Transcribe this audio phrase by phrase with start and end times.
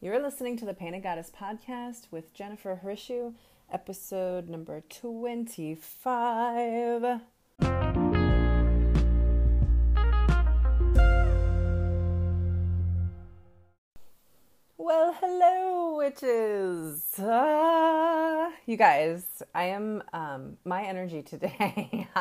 [0.00, 3.34] You're listening to the Painted Goddess podcast with Jennifer Hrishu,
[3.68, 7.20] episode number 25.
[14.76, 17.18] Well, hello, witches.
[17.18, 22.06] Uh, you guys, I am um, my energy today.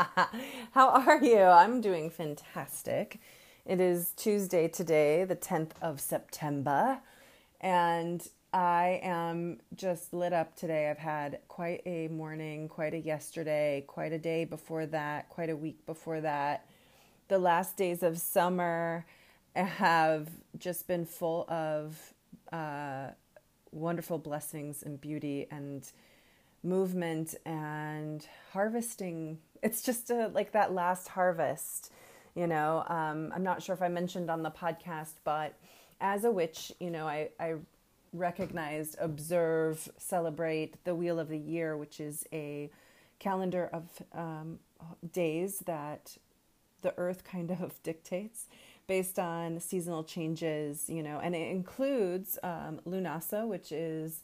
[0.72, 1.42] How are you?
[1.42, 3.20] I'm doing fantastic.
[3.68, 7.02] It is Tuesday today, the 10th of September,
[7.62, 10.90] and I am just lit up today.
[10.90, 15.56] I've had quite a morning, quite a yesterday, quite a day before that, quite a
[15.56, 16.66] week before that.
[17.28, 19.06] The last days of summer
[19.56, 22.14] have just been full of
[22.52, 23.10] uh,
[23.72, 25.90] wonderful blessings and beauty and
[26.64, 29.40] movement and harvesting.
[29.62, 31.92] It's just a, like that last harvest,
[32.36, 32.84] you know.
[32.88, 35.54] Um, I'm not sure if I mentioned on the podcast, but
[36.00, 37.56] as a witch, you know, I, I
[38.14, 42.70] recognized, observe, celebrate the Wheel of the Year, which is a
[43.20, 44.60] calendar of um,
[45.12, 46.18] days that
[46.82, 48.46] the earth kind of dictates
[48.88, 54.22] based on seasonal changes, you know, and it includes um, Lughnasadh, which is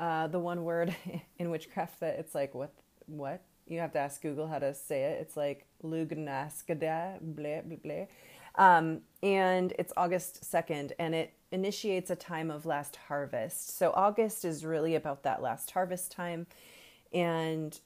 [0.00, 0.94] uh, the one word
[1.38, 2.72] in witchcraft that it's like, what,
[3.06, 3.42] what?
[3.68, 5.20] You have to ask Google how to say it.
[5.20, 8.06] It's like lugnaskada, blah, blah, blah.
[8.56, 13.76] Um, and it's August 2nd, and it initiates a time of last harvest.
[13.76, 16.46] So August is really about that last harvest time.
[17.12, 17.78] And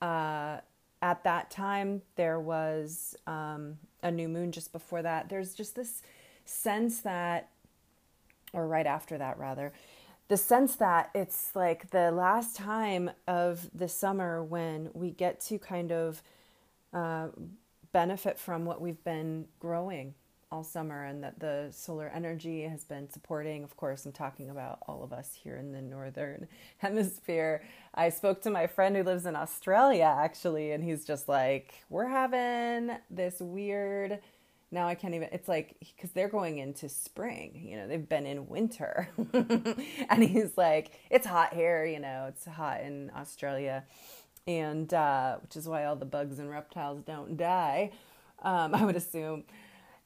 [0.00, 0.58] uh,
[1.02, 5.28] at that time, there was um, a new moon just before that.
[5.28, 6.02] There's just this
[6.44, 7.50] sense that,
[8.52, 9.72] or right after that, rather,
[10.28, 15.58] the sense that it's like the last time of the summer when we get to
[15.58, 16.22] kind of
[16.92, 17.28] uh,
[17.92, 20.14] benefit from what we've been growing
[20.52, 23.62] all summer and that the solar energy has been supporting.
[23.62, 27.62] Of course, I'm talking about all of us here in the northern hemisphere.
[27.94, 32.08] I spoke to my friend who lives in Australia actually, and he's just like, We're
[32.08, 34.18] having this weird.
[34.72, 38.26] Now I can't even, it's like, because they're going into spring, you know, they've been
[38.26, 39.08] in winter.
[39.32, 43.84] and he's like, It's hot here, you know, it's hot in Australia.
[44.46, 47.92] And uh, which is why all the bugs and reptiles don't die,
[48.42, 49.44] um, I would assume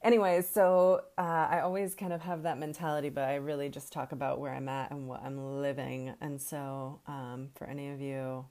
[0.04, 4.12] anyways, so uh, I always kind of have that mentality, but I really just talk
[4.12, 6.14] about where I'm at and what I'm living.
[6.20, 8.44] And so, um, for any of you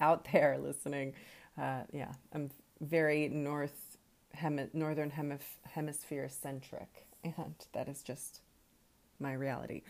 [0.00, 1.14] out there listening,
[1.58, 2.50] uh, yeah, I'm
[2.80, 3.96] very north
[4.34, 8.42] hemi- northern hemif- hemisphere centric, and that is just
[9.18, 9.82] my reality.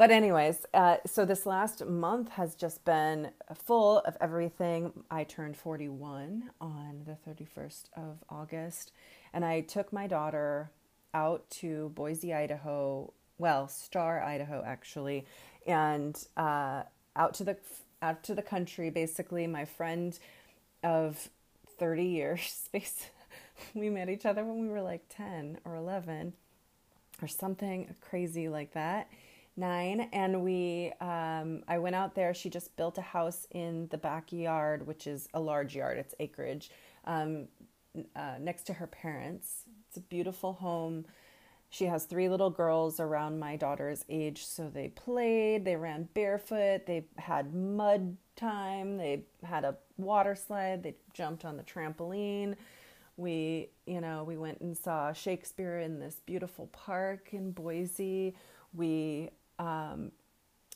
[0.00, 4.94] But, anyways, uh, so this last month has just been full of everything.
[5.10, 8.92] I turned 41 on the 31st of August,
[9.34, 10.70] and I took my daughter
[11.12, 15.26] out to Boise, Idaho, well, Star, Idaho, actually,
[15.66, 16.84] and uh,
[17.14, 17.58] out to the
[18.00, 18.88] out to the country.
[18.88, 20.18] Basically, my friend
[20.82, 21.28] of
[21.78, 22.70] 30 years,
[23.74, 26.32] we met each other when we were like 10 or 11
[27.20, 29.10] or something crazy like that
[29.56, 33.98] nine and we um, i went out there she just built a house in the
[33.98, 36.70] backyard which is a large yard it's acreage
[37.04, 37.48] um,
[38.14, 39.64] uh, next to her parents.
[39.88, 41.06] It's a beautiful home.
[41.70, 46.86] She has three little girls around my daughter's age, so they played, they ran barefoot,
[46.86, 52.56] they had mud time, they had a water slide, they jumped on the trampoline.
[53.16, 58.34] We, you know, we went and saw Shakespeare in this beautiful park in Boise.
[58.74, 60.10] We um,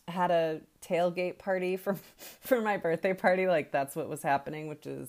[0.06, 1.94] had a tailgate party for
[2.40, 3.46] for my birthday party.
[3.48, 5.08] Like that's what was happening, which is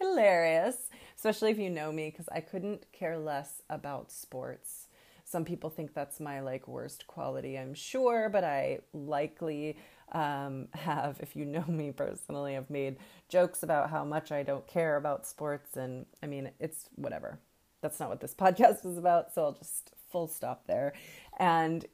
[0.00, 0.90] hilarious
[1.22, 4.88] especially if you know me, because I couldn't care less about sports.
[5.24, 9.76] Some people think that's my like worst quality, I'm sure, but I likely
[10.10, 12.96] um, have, if you know me personally, I've made
[13.28, 17.38] jokes about how much I don't care about sports, and I mean, it's whatever.
[17.82, 20.92] That's not what this podcast is about, so I'll just full stop there.
[21.38, 21.86] And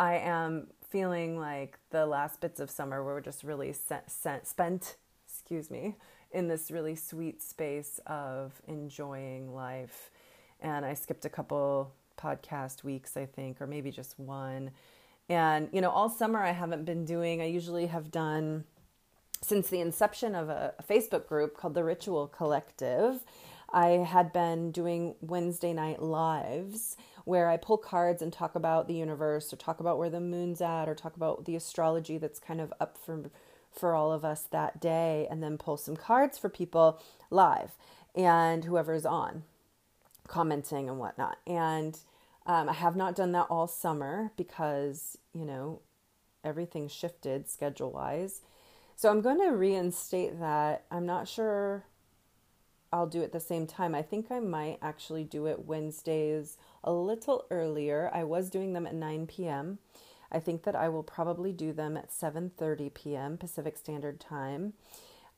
[0.00, 4.96] I am feeling like the last bits of summer were just really spent,
[5.28, 5.98] excuse me,
[6.32, 10.10] in this really sweet space of enjoying life.
[10.58, 14.70] And I skipped a couple podcast weeks, I think, or maybe just one.
[15.28, 18.64] And, you know, all summer I haven't been doing, I usually have done
[19.42, 23.22] since the inception of a, a Facebook group called the Ritual Collective.
[23.70, 26.96] I had been doing Wednesday night lives
[27.30, 30.60] where I pull cards and talk about the universe or talk about where the moon's
[30.60, 33.30] at or talk about the astrology that's kind of up for
[33.80, 36.86] for all of us that day and then pull some cards for people
[37.30, 37.70] live
[38.16, 39.44] and whoever's on
[40.28, 41.38] commenting and whatnot.
[41.46, 41.98] And
[42.46, 45.82] Um, I have not done that all summer because, you know,
[46.42, 48.40] everything shifted schedule wise.
[48.96, 50.84] So I'm going to reinstate that.
[50.90, 51.84] I'm not sure
[52.92, 53.94] I'll do it the same time.
[53.94, 58.10] I think I might actually do it Wednesdays a little earlier.
[58.12, 59.78] I was doing them at 9 p.m.
[60.32, 63.36] I think that I will probably do them at 7:30 p.m.
[63.36, 64.74] Pacific Standard Time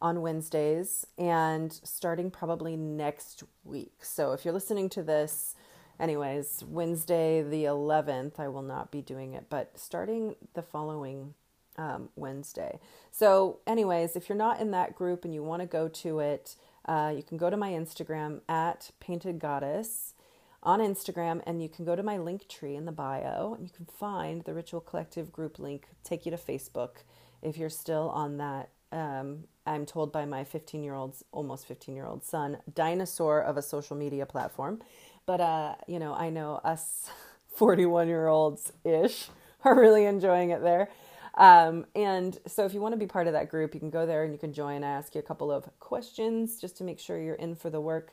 [0.00, 4.04] on Wednesdays and starting probably next week.
[4.04, 5.54] So if you're listening to this
[5.98, 11.34] anyways, Wednesday the 11th I will not be doing it, but starting the following
[11.78, 12.80] um, Wednesday.
[13.10, 16.56] So anyways, if you're not in that group and you want to go to it,
[16.84, 20.14] uh, you can go to my Instagram at Painted Goddess
[20.62, 23.72] on Instagram, and you can go to my link tree in the bio, and you
[23.74, 27.04] can find the Ritual Collective group link, take you to Facebook
[27.42, 28.70] if you're still on that.
[28.92, 33.56] Um, I'm told by my 15 year old, almost 15 year old son, dinosaur of
[33.56, 34.82] a social media platform.
[35.26, 37.10] But, uh, you know, I know us
[37.56, 39.28] 41 year olds ish
[39.64, 40.88] are really enjoying it there.
[41.34, 44.04] Um, and so if you want to be part of that group, you can go
[44.04, 44.84] there and you can join.
[44.84, 47.80] I ask you a couple of questions just to make sure you're in for the
[47.80, 48.12] work,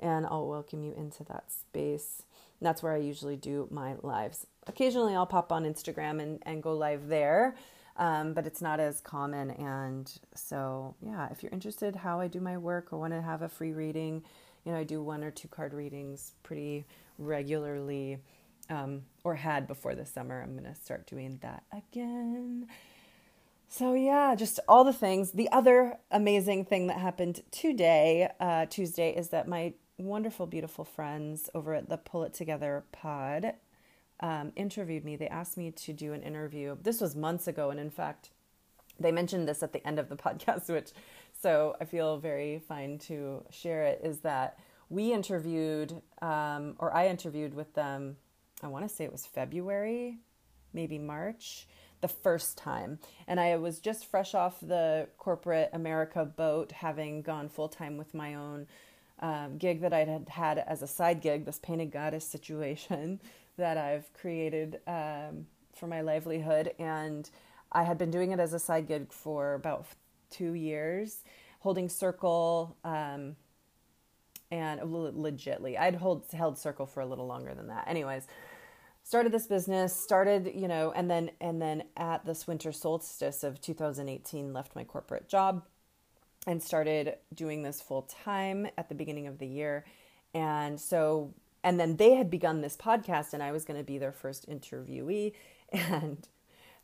[0.00, 2.22] and I'll welcome you into that space.
[2.58, 4.46] And that's where I usually do my lives.
[4.66, 7.54] Occasionally, I'll pop on Instagram and, and go live there,
[7.96, 9.50] um, but it's not as common.
[9.52, 13.42] And so, yeah, if you're interested how I do my work or want to have
[13.42, 14.22] a free reading,
[14.64, 16.84] you know, I do one or two card readings pretty
[17.18, 18.18] regularly
[18.68, 20.42] um, or had before the summer.
[20.42, 22.68] I'm going to start doing that again.
[23.68, 25.30] So, yeah, just all the things.
[25.32, 31.50] The other amazing thing that happened today, uh, Tuesday, is that my wonderful, beautiful friends
[31.54, 33.54] over at the Pull It Together pod
[34.20, 35.16] um, interviewed me.
[35.16, 36.76] They asked me to do an interview.
[36.82, 37.70] This was months ago.
[37.70, 38.30] And in fact,
[38.98, 40.90] they mentioned this at the end of the podcast, which
[41.40, 44.00] so I feel very fine to share it.
[44.02, 44.58] Is that
[44.88, 48.16] we interviewed, um, or I interviewed with them
[48.62, 50.18] I want to say it was February,
[50.72, 51.66] maybe March,
[52.00, 52.98] the first time.
[53.26, 58.14] And I was just fresh off the corporate America boat, having gone full time with
[58.14, 58.66] my own
[59.20, 63.20] um, gig that I had had as a side gig, this painted goddess situation
[63.56, 66.72] that I've created um, for my livelihood.
[66.78, 67.28] And
[67.72, 69.86] I had been doing it as a side gig for about
[70.30, 71.22] two years,
[71.60, 72.76] holding circle.
[72.84, 73.36] Um,
[74.50, 77.86] and legitly, I'd hold held circle for a little longer than that.
[77.86, 78.26] Anyways,
[79.02, 83.60] started this business started you know and then and then at this winter solstice of
[83.60, 85.64] 2018 left my corporate job
[86.46, 89.84] and started doing this full time at the beginning of the year.
[90.34, 93.98] And so and then they had begun this podcast and i was going to be
[93.98, 95.32] their first interviewee.
[95.72, 96.26] And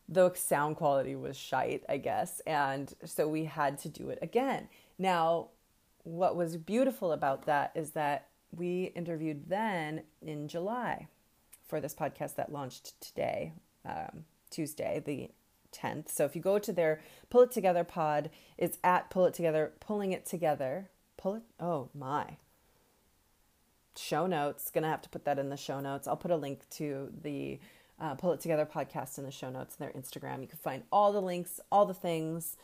[0.08, 2.40] the sound quality was shite i guess.
[2.46, 4.68] And so we had to do it again.
[4.98, 5.48] Now
[6.04, 11.08] what was beautiful about that is that we interviewed then in july
[11.66, 13.52] for this podcast that launched today,
[13.84, 15.30] um, Tuesday, the
[15.76, 16.08] 10th.
[16.08, 17.00] So if you go to their
[17.30, 20.90] Pull It Together pod, it's at Pull It Together, pulling it together.
[21.16, 22.36] Pull it, oh my.
[23.96, 26.06] Show notes, gonna have to put that in the show notes.
[26.06, 27.58] I'll put a link to the
[28.00, 30.42] uh, Pull It Together podcast in the show notes and their Instagram.
[30.42, 32.56] You can find all the links, all the things,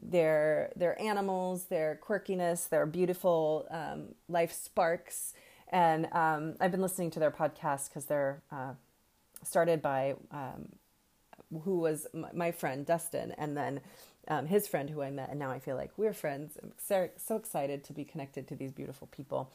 [0.00, 5.34] their their animals, their quirkiness, their beautiful um, life sparks
[5.72, 8.74] and um, I've been listening to their podcast because they're uh,
[9.42, 10.68] started by um,
[11.64, 13.80] who was my friend Dustin, and then
[14.28, 16.56] um, his friend who I met, and now I feel like we're friends.
[16.62, 19.50] I'm so, excited to be connected to these beautiful people.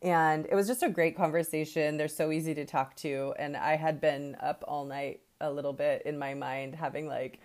[0.00, 1.96] And it was just a great conversation.
[1.96, 3.34] They're so easy to talk to.
[3.38, 7.40] And I had been up all night a little bit in my mind, having like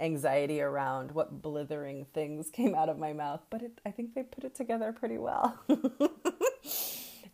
[0.00, 3.40] anxiety around what blithering things came out of my mouth.
[3.50, 5.58] But it, I think they put it together pretty well.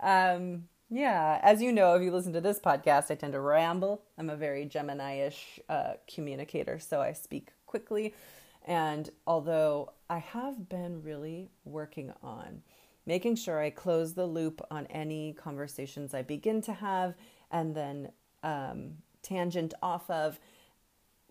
[0.03, 4.03] Um, yeah, as you know, if you listen to this podcast, I tend to ramble.
[4.19, 8.15] I'm a very Gemini ish uh, communicator, so I speak quickly.
[8.67, 12.61] And although I have been really working on
[13.07, 17.15] making sure I close the loop on any conversations I begin to have
[17.51, 20.39] and then um, tangent off of,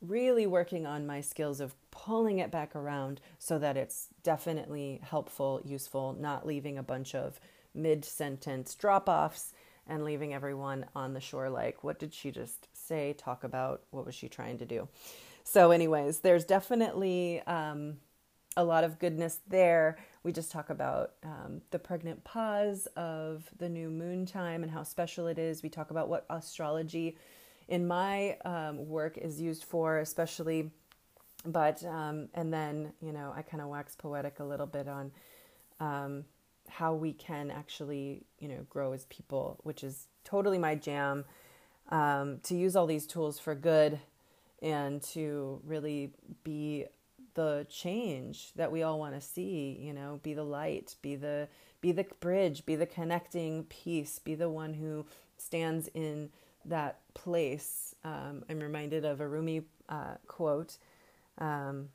[0.01, 5.61] really working on my skills of pulling it back around so that it's definitely helpful,
[5.63, 7.39] useful, not leaving a bunch of
[7.73, 9.53] mid sentence drop offs
[9.87, 14.05] and leaving everyone on the shore like, what did she just say, talk about, what
[14.05, 14.87] was she trying to do?
[15.43, 17.97] So, anyways, there's definitely um,
[18.55, 19.97] a lot of goodness there.
[20.23, 24.83] We just talk about um, the pregnant pause of the new moon time and how
[24.83, 25.63] special it is.
[25.63, 27.17] We talk about what astrology
[27.67, 30.71] in my um, work is used for, especially.
[31.43, 35.11] But, um, and then, you know, I kind of wax poetic a little bit on
[35.79, 36.25] um,
[36.71, 41.25] how we can actually, you know, grow as people, which is totally my jam.
[41.89, 43.99] um, to use all these tools for good
[44.61, 46.11] and to really
[46.43, 46.85] be
[47.33, 51.47] the change that we all want to see you know be the light be the
[51.81, 55.05] be the bridge be the connecting piece be the one who
[55.37, 56.29] stands in
[56.65, 60.77] that place um, i'm reminded of a rumi uh, quote
[61.39, 61.89] um,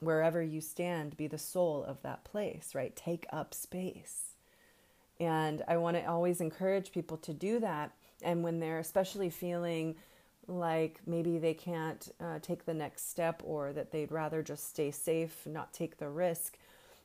[0.00, 4.34] wherever you stand be the soul of that place right take up space
[5.18, 7.92] and i want to always encourage people to do that
[8.22, 9.94] and when they're especially feeling
[10.50, 14.90] like maybe they can't uh, take the next step or that they'd rather just stay
[14.90, 16.58] safe, not take the risk.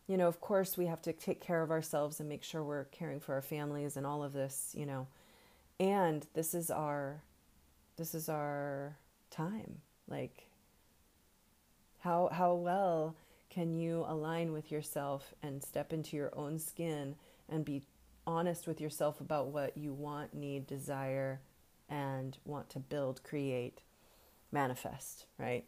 [0.07, 2.85] You know, of course, we have to take care of ourselves and make sure we're
[2.85, 5.07] caring for our families and all of this, you know.
[5.79, 7.21] And this is our
[7.97, 8.97] this is our
[9.31, 9.79] time.
[10.07, 10.47] Like
[12.05, 13.15] how how well
[13.49, 17.15] can you align with yourself and step into your own skin
[17.49, 17.81] and be
[18.27, 21.41] honest with yourself about what you want, need, desire,
[21.89, 23.81] and want to build, create,
[24.51, 25.65] manifest, right?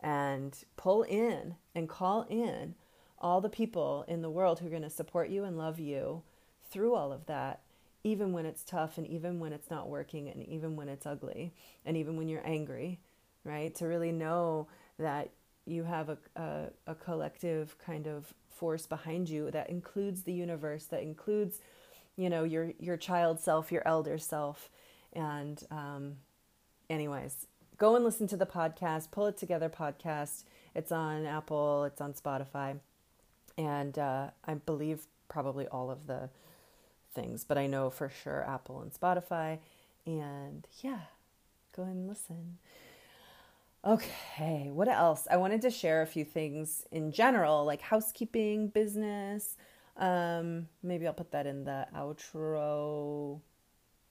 [0.00, 2.76] And pull in and call in
[3.18, 6.22] all the people in the world who are going to support you and love you
[6.70, 7.62] through all of that,
[8.04, 11.52] even when it's tough and even when it's not working and even when it's ugly
[11.84, 13.00] and even when you're angry,
[13.42, 13.74] right?
[13.76, 14.68] To really know
[14.98, 15.30] that
[15.66, 20.84] you have a, a, a collective kind of force behind you that includes the universe,
[20.86, 21.60] that includes,
[22.16, 24.70] you know, your, your child self, your elder self,
[25.12, 26.16] and, um,
[26.88, 27.46] anyways,
[27.78, 30.44] go and listen to the podcast, Pull It Together podcast.
[30.74, 32.78] It's on Apple, it's on Spotify,
[33.58, 36.30] and uh, I believe probably all of the
[37.14, 39.58] things, but I know for sure Apple and Spotify.
[40.06, 41.00] And yeah,
[41.74, 42.58] go and listen.
[43.86, 45.28] Okay, what else?
[45.30, 49.56] I wanted to share a few things in general, like housekeeping, business.
[49.96, 53.40] Um, maybe I'll put that in the outro.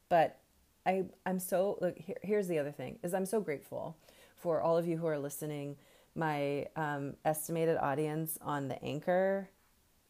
[0.08, 0.40] But
[0.86, 3.98] I I'm so look here, here's the other thing is I'm so grateful
[4.38, 5.76] for all of you who are listening.
[6.16, 9.50] My um, estimated audience on the Anchor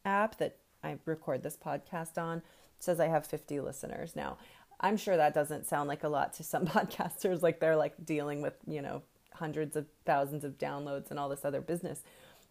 [0.05, 2.43] app that I record this podcast on
[2.77, 4.38] says I have 50 listeners now.
[4.79, 8.43] I'm sure that doesn't sound like a lot to some podcasters, like they're like dealing
[8.43, 9.01] with you know
[9.35, 12.01] hundreds of thousands of downloads and all this other business.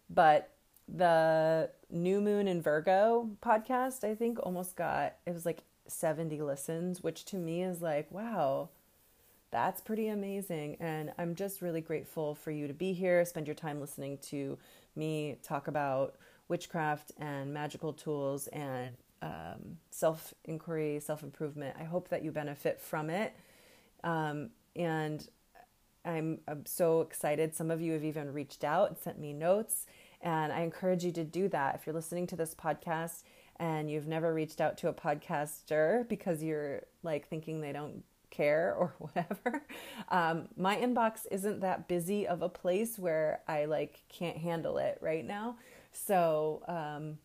[0.09, 0.51] But
[0.87, 7.03] the New Moon in Virgo podcast, I think, almost got it was like 70 listens,
[7.03, 8.69] which to me is like, wow,
[9.51, 10.77] that's pretty amazing.
[10.79, 14.57] And I'm just really grateful for you to be here, spend your time listening to
[14.95, 16.15] me talk about
[16.47, 21.75] witchcraft and magical tools and um, self inquiry, self improvement.
[21.79, 23.35] I hope that you benefit from it.
[24.03, 25.27] Um, and
[26.05, 27.55] I'm, I'm so excited.
[27.55, 29.85] Some of you have even reached out and sent me notes.
[30.21, 31.75] And I encourage you to do that.
[31.75, 33.23] If you're listening to this podcast
[33.57, 38.75] and you've never reached out to a podcaster because you're like thinking they don't care
[38.77, 39.63] or whatever
[40.09, 44.97] um, my inbox isn't that busy of a place where i like can't handle it
[45.01, 45.55] right now
[45.91, 47.17] so um,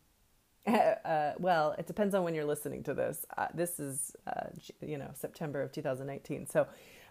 [1.04, 4.46] uh, well it depends on when you're listening to this uh, this is uh,
[4.80, 6.66] you know september of 2019 so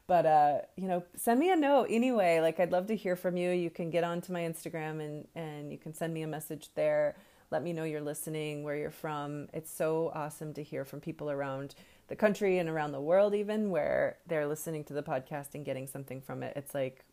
[0.09, 3.37] but uh, you know send me a note anyway like i'd love to hear from
[3.37, 6.69] you you can get onto my instagram and and you can send me a message
[6.75, 7.15] there
[7.51, 9.47] let me know you're listening, where you're from.
[9.53, 11.75] It's so awesome to hear from people around
[12.07, 15.87] the country and around the world, even where they're listening to the podcast and getting
[15.87, 16.53] something from it.
[16.55, 17.03] It's like,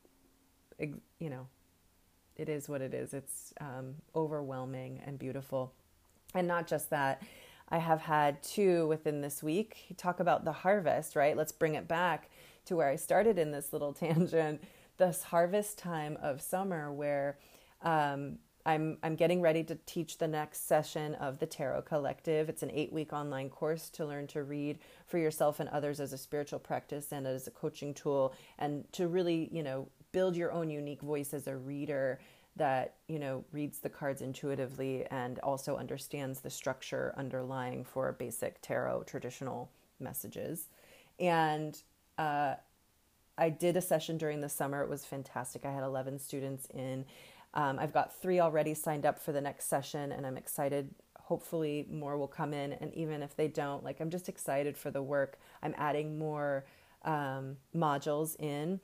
[0.79, 1.47] you know,
[2.37, 3.15] it is what it is.
[3.15, 5.73] It's um, overwhelming and beautiful.
[6.35, 7.23] And not just that,
[7.71, 11.37] I have had two within this week talk about the harvest, right?
[11.37, 12.29] Let's bring it back
[12.67, 14.63] to where I started in this little tangent
[14.99, 17.39] this harvest time of summer where
[17.83, 22.49] um, I'm I'm getting ready to teach the next session of the Tarot Collective.
[22.49, 26.19] It's an 8-week online course to learn to read for yourself and others as a
[26.19, 30.69] spiritual practice and as a coaching tool and to really, you know, build your own
[30.69, 32.19] unique voice as a reader
[32.57, 38.61] that, you know, reads the cards intuitively and also understands the structure underlying for basic
[38.63, 39.71] tarot traditional
[40.01, 40.69] messages.
[41.21, 41.81] And
[42.19, 42.55] uh,
[43.39, 44.83] I did a session during the summer.
[44.83, 45.65] It was fantastic.
[45.65, 47.05] I had 11 students in
[47.57, 50.95] um, I've got three already signed up for the next session, and I'm excited.
[51.19, 52.75] Hopefully, more will come in.
[52.75, 55.39] And even if they don't, like, I'm just excited for the work.
[55.63, 56.67] I'm adding more
[57.03, 58.79] um, modules in,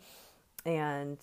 [0.64, 1.18] and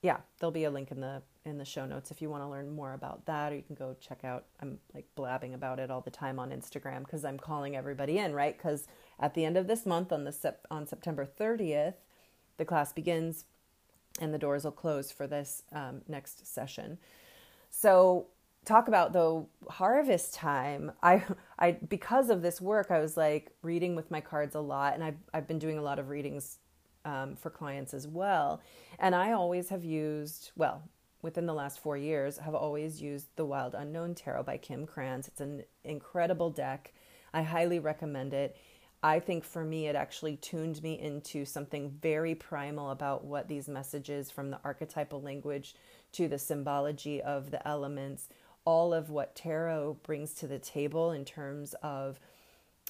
[0.00, 2.48] yeah, there'll be a link in the in the show notes if you want to
[2.48, 4.44] learn more about that, or you can go check out.
[4.60, 8.34] I'm like blabbing about it all the time on Instagram because I'm calling everybody in,
[8.34, 8.56] right?
[8.56, 8.88] Because
[9.20, 11.94] at the end of this month, on the sep- on September 30th,
[12.56, 13.44] the class begins
[14.20, 16.98] and the doors will close for this um, next session.
[17.70, 18.26] So
[18.64, 21.22] talk about though harvest time i
[21.60, 25.04] i because of this work i was like reading with my cards a lot and
[25.04, 26.58] i've, I've been doing a lot of readings
[27.04, 28.60] um, for clients as well
[28.98, 30.82] and i always have used well
[31.22, 35.28] within the last four years have always used the wild unknown tarot by kim krans
[35.28, 36.92] it's an incredible deck.
[37.32, 38.56] I highly recommend it.
[39.02, 43.68] I think for me it actually tuned me into something very primal about what these
[43.68, 45.74] messages from the archetypal language
[46.12, 48.28] to the symbology of the elements
[48.66, 52.18] all of what tarot brings to the table in terms of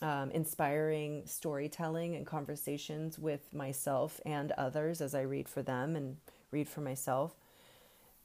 [0.02, 6.16] um, inspiring storytelling and conversations with myself and others as I read for them and
[6.50, 7.36] read for myself.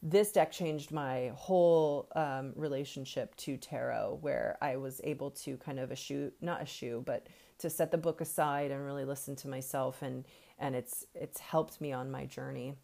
[0.04, 5.80] This deck changed my whole um, relationship to tarot, where I was able to kind
[5.80, 7.28] of eschew, not eschew, but
[7.60, 10.26] to set the book aside and really listen to myself, and
[10.58, 12.76] and it's it's helped me on my journey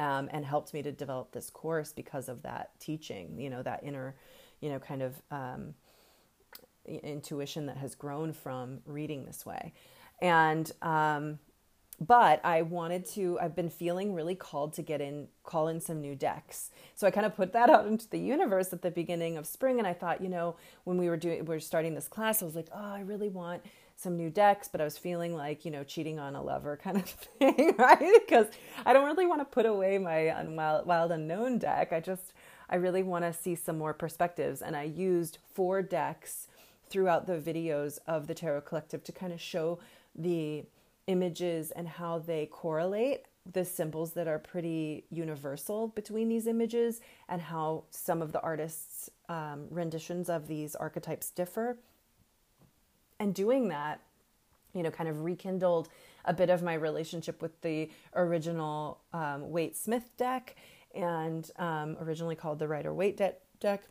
[0.00, 3.84] um, and helped me to develop this course because of that teaching, you know, that
[3.84, 4.16] inner,
[4.60, 5.74] you know, kind of um,
[6.86, 9.74] intuition that has grown from reading this way.
[10.22, 11.38] And, um,
[12.00, 16.00] but I wanted to, I've been feeling really called to get in, call in some
[16.00, 16.70] new decks.
[16.94, 19.78] So I kind of put that out into the universe at the beginning of spring.
[19.78, 22.46] And I thought, you know, when we were doing, we are starting this class, I
[22.46, 23.62] was like, oh, I really want
[23.96, 26.96] some new decks, but I was feeling like, you know, cheating on a lover kind
[26.96, 27.04] of
[27.38, 28.20] thing, right?
[28.26, 28.46] because
[28.86, 31.92] I don't really want to put away my wild, wild unknown deck.
[31.92, 32.32] I just,
[32.70, 34.62] I really want to see some more perspectives.
[34.62, 36.48] And I used four decks
[36.88, 39.78] throughout the videos of the Tarot Collective to kind of show
[40.14, 40.64] the
[41.10, 47.40] images and how they correlate the symbols that are pretty universal between these images and
[47.40, 51.78] how some of the artists' um, renditions of these archetypes differ
[53.18, 54.00] and doing that
[54.74, 55.88] you know kind of rekindled
[56.24, 60.56] a bit of my relationship with the original um, Waite Smith deck
[60.94, 63.82] and um, originally called the Rider Waite de- deck.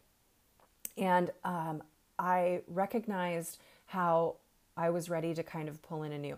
[0.97, 1.81] And um,
[2.17, 3.57] I recognized
[3.88, 4.35] how
[4.75, 6.38] I was ready to kind of pull in a new.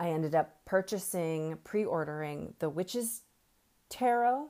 [0.00, 3.20] I ended up purchasing, pre ordering the Witches
[3.90, 4.48] Tarot,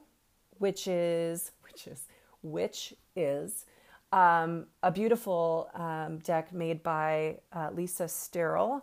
[0.59, 2.07] which is, which is,
[2.43, 3.67] which is
[4.13, 8.83] um, a beautiful um, deck made by uh, Lisa Sterle,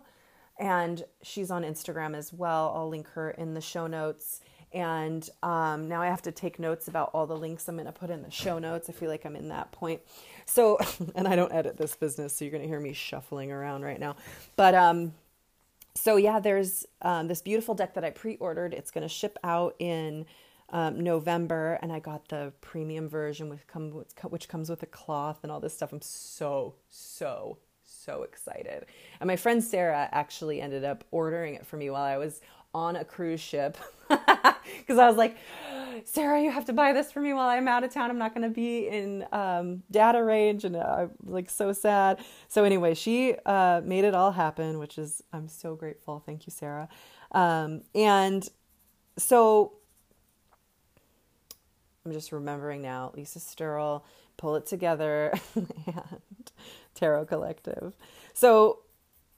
[0.58, 2.74] and she's on Instagram as well.
[2.76, 4.42] I'll link her in the show notes.
[4.70, 7.92] And um, now I have to take notes about all the links I'm going to
[7.92, 8.90] put in the show notes.
[8.90, 10.02] I feel like I'm in that point.
[10.44, 10.78] So,
[11.14, 13.98] and I don't edit this business, so you're going to hear me shuffling around right
[13.98, 14.16] now.
[14.56, 15.14] But um,
[15.98, 18.72] so yeah, there's um, this beautiful deck that I pre-ordered.
[18.72, 20.26] It's going to ship out in
[20.70, 23.90] um, November, and I got the premium version with come
[24.28, 25.92] which comes with a cloth and all this stuff.
[25.92, 28.86] I'm so so so excited.
[29.20, 32.40] And my friend Sarah actually ended up ordering it for me while I was
[32.74, 33.76] on a cruise ship
[34.78, 35.36] because I was like,
[36.04, 38.10] Sarah, you have to buy this for me while I'm out of town.
[38.10, 42.20] I'm not going to be in um, data range, and I'm like so sad.
[42.48, 46.22] So anyway, she uh, made it all happen, which is I'm so grateful.
[46.24, 46.88] Thank you, Sarah.
[47.32, 48.48] Um, and
[49.16, 49.74] so
[52.04, 53.12] I'm just remembering now.
[53.14, 54.02] Lisa Sterle,
[54.36, 56.52] Pull It Together, and
[56.94, 57.92] Tarot Collective.
[58.32, 58.80] So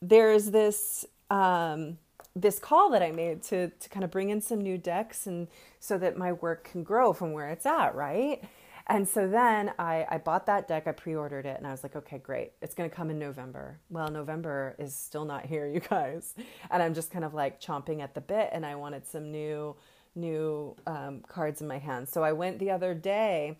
[0.00, 1.98] there's this um,
[2.36, 5.48] this call that I made to to kind of bring in some new decks and
[5.78, 8.42] so that my work can grow from where it's at, right?
[8.86, 11.84] And so then I, I bought that deck, I pre ordered it, and I was
[11.84, 12.52] like, okay, great.
[12.60, 13.78] It's going to come in November.
[13.88, 16.34] Well, November is still not here, you guys.
[16.70, 19.76] And I'm just kind of like chomping at the bit, and I wanted some new
[20.16, 22.10] new um, cards in my hands.
[22.10, 23.56] So I went the other day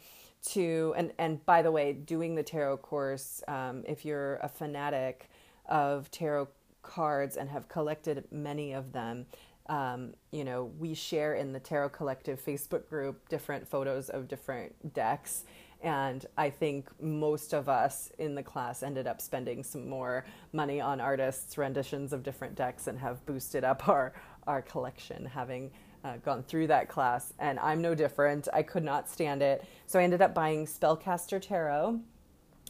[0.46, 5.30] to and and by the way, doing the tarot course, um, if you're a fanatic
[5.66, 6.48] of tarot
[6.82, 9.26] cards and have collected many of them.
[9.68, 14.94] Um, you know, we share in the Tarot Collective Facebook group different photos of different
[14.94, 15.44] decks.
[15.82, 20.80] And I think most of us in the class ended up spending some more money
[20.80, 24.12] on artists' renditions of different decks and have boosted up our,
[24.46, 25.70] our collection, having
[26.04, 28.48] uh, gone through that class, and I'm no different.
[28.52, 29.64] I could not stand it.
[29.86, 32.00] So I ended up buying Spellcaster Tarot,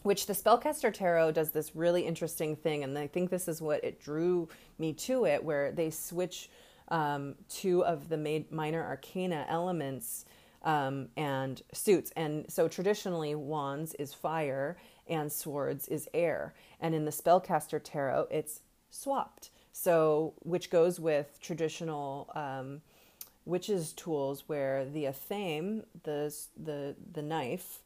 [0.03, 2.85] which the Spellcaster Tarot does this really interesting thing.
[2.85, 6.49] And I think this is what it drew me to it, where they switch
[6.89, 10.25] um, two of the minor arcana elements
[10.63, 12.13] um, and suits.
[12.17, 14.77] And so traditionally, wands is fire
[15.09, 16.55] and swords is air.
[16.81, 18.61] And in the Spellcaster Tarot, it's
[18.91, 19.51] swapped.
[19.73, 22.81] So, which goes with traditional um,
[23.45, 27.83] witches' tools where the athame, the, the, the knife,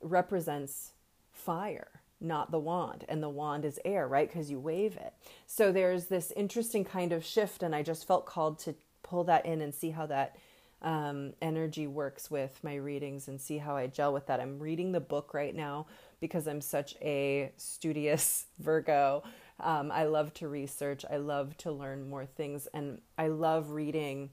[0.00, 0.92] represents
[1.36, 1.88] fire,
[2.20, 3.04] not the wand.
[3.08, 4.28] And the wand is air, right?
[4.28, 5.12] Because you wave it.
[5.46, 9.46] So there's this interesting kind of shift, and I just felt called to pull that
[9.46, 10.36] in and see how that
[10.82, 14.40] um, energy works with my readings and see how I gel with that.
[14.40, 15.86] I'm reading the book right now
[16.20, 19.22] because I'm such a studious Virgo.
[19.58, 24.30] Um, I love to research, I love to learn more things, and I love reading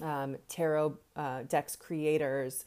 [0.00, 2.64] um, tarot uh, decks creators.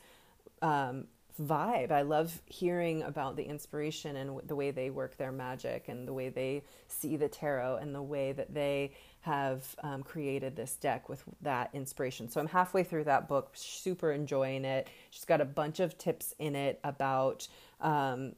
[0.61, 1.05] Um,
[1.39, 1.91] vibe.
[1.91, 6.13] I love hearing about the inspiration and the way they work their magic and the
[6.13, 11.09] way they see the tarot and the way that they have um, created this deck
[11.09, 12.29] with that inspiration.
[12.29, 14.89] So I'm halfway through that book, super enjoying it.
[15.09, 17.47] She's got a bunch of tips in it about
[17.81, 18.33] um,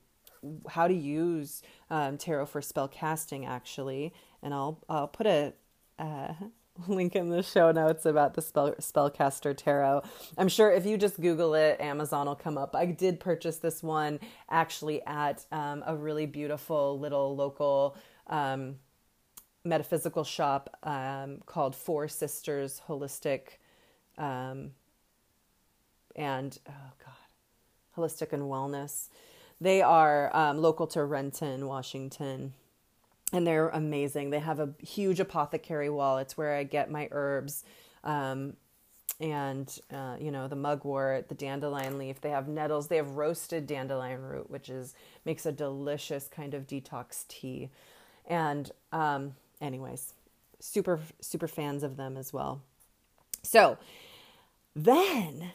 [0.68, 4.14] how to use um, tarot for spell casting, actually.
[4.42, 5.54] And I'll I'll put a
[6.00, 6.34] uh,
[6.88, 10.04] link in the show notes about the spell spellcaster tarot.
[10.38, 12.76] I'm sure if you just Google it, Amazon will come up.
[12.76, 17.96] I did purchase this one actually at um, a really beautiful little local
[18.28, 18.76] um,
[19.64, 23.58] metaphysical shop um, called Four Sisters Holistic
[24.18, 24.72] um,
[26.16, 29.10] and oh god, holistic and wellness.
[29.60, 32.54] They are um, local to Renton, Washington,
[33.34, 34.30] and they're amazing.
[34.30, 36.18] They have a huge apothecary wall.
[36.18, 37.64] It's where I get my herbs.
[38.04, 38.54] Um,
[39.20, 42.22] and uh, you know the mugwort, the dandelion leaf.
[42.22, 42.88] They have nettles.
[42.88, 47.70] They have roasted dandelion root, which is makes a delicious kind of detox tea.
[48.28, 50.14] And um, anyways,
[50.60, 52.62] super, super fans of them as well.
[53.44, 53.78] So
[54.76, 55.52] then,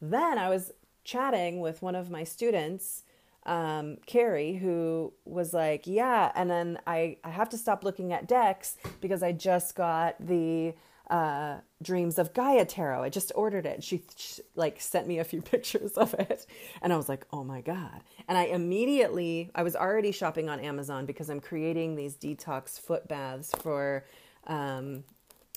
[0.00, 0.72] then I was
[1.04, 3.04] chatting with one of my students,
[3.46, 8.28] um, Carrie, who was like, Yeah, and then I, I have to stop looking at
[8.28, 10.74] decks because I just got the
[11.08, 13.04] uh, Dreams of Gaia tarot.
[13.04, 13.84] I just ordered it.
[13.84, 16.46] She, she, like sent me a few pictures of it,
[16.82, 20.58] and I was like, "Oh my god!" And I immediately, I was already shopping on
[20.58, 24.04] Amazon because I'm creating these detox foot baths for.
[24.48, 25.04] Um,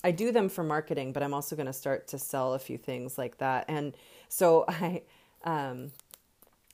[0.02, 2.78] I do them for marketing, but I'm also going to start to sell a few
[2.78, 3.66] things like that.
[3.68, 3.94] And
[4.28, 5.02] so I,
[5.44, 5.92] um,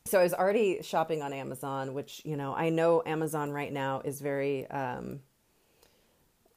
[0.06, 4.00] so I was already shopping on Amazon, which you know I know Amazon right now
[4.04, 5.20] is very um,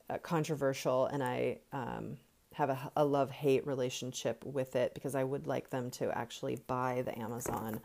[0.09, 2.17] uh, controversial, and I um,
[2.53, 6.57] have a, a love hate relationship with it because I would like them to actually
[6.67, 7.79] buy the Amazon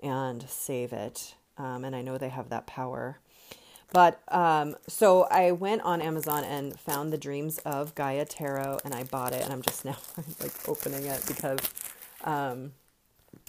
[0.00, 1.34] and save it.
[1.56, 3.18] Um, and I know they have that power.
[3.92, 8.94] But um, so I went on Amazon and found the Dreams of Gaia Tarot, and
[8.94, 9.96] I bought it, and I'm just now
[10.40, 11.58] like opening it because
[12.24, 12.72] um,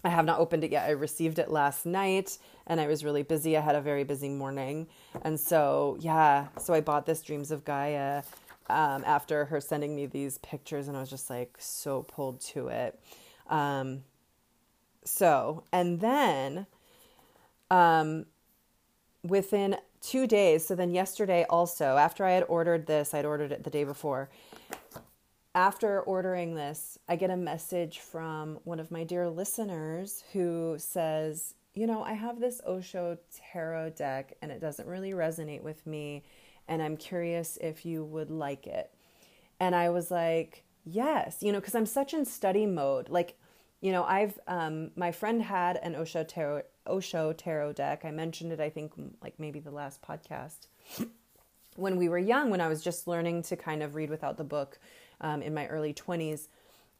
[0.03, 0.85] I have not opened it yet.
[0.85, 3.57] I received it last night and I was really busy.
[3.57, 4.87] I had a very busy morning.
[5.23, 8.23] And so, yeah, so I bought this Dreams of Gaia
[8.69, 12.67] um, after her sending me these pictures, and I was just like so pulled to
[12.67, 12.99] it.
[13.49, 14.03] Um,
[15.03, 16.67] so, and then
[17.71, 18.25] um,
[19.23, 23.63] within two days, so then yesterday also, after I had ordered this, I'd ordered it
[23.63, 24.29] the day before
[25.59, 31.53] after ordering this, I get a message from one of my dear listeners who says,
[31.73, 33.17] You know, I have this Osho
[33.51, 36.23] tarot deck and it doesn't really resonate with me.
[36.69, 38.93] And I'm curious if you would like it.
[39.59, 43.09] And I was like, Yes, you know, because I'm such in study mode.
[43.09, 43.37] Like,
[43.81, 48.05] you know, I've, um, my friend had an Osho tarot, Osho tarot deck.
[48.05, 50.67] I mentioned it, I think, like maybe the last podcast.
[51.75, 54.45] when we were young, when I was just learning to kind of read without the
[54.45, 54.79] book,
[55.21, 56.47] um, in my early 20s.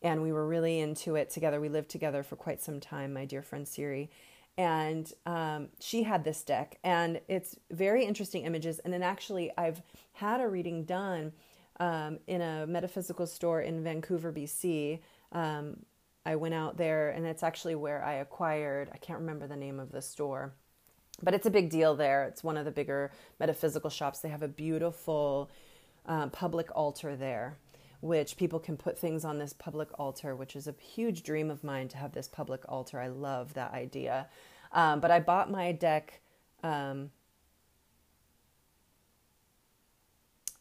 [0.02, 1.60] And we were really into it together.
[1.60, 4.10] We lived together for quite some time, my dear friend Siri.
[4.58, 8.80] And um, she had this deck, and it's very interesting images.
[8.80, 11.32] And then actually, I've had a reading done
[11.80, 15.00] um, in a metaphysical store in Vancouver, BC.
[15.32, 15.78] Um,
[16.26, 19.80] I went out there, and it's actually where I acquired, I can't remember the name
[19.80, 20.54] of the store,
[21.24, 22.26] but it's a big deal there.
[22.26, 24.20] It's one of the bigger metaphysical shops.
[24.20, 25.50] They have a beautiful
[26.06, 27.58] uh, public altar there
[28.02, 31.64] which people can put things on this public altar, which is a huge dream of
[31.64, 33.00] mine to have this public altar.
[33.00, 34.28] I love that idea.
[34.72, 36.22] Um, but I bought my deck.
[36.64, 37.12] Um,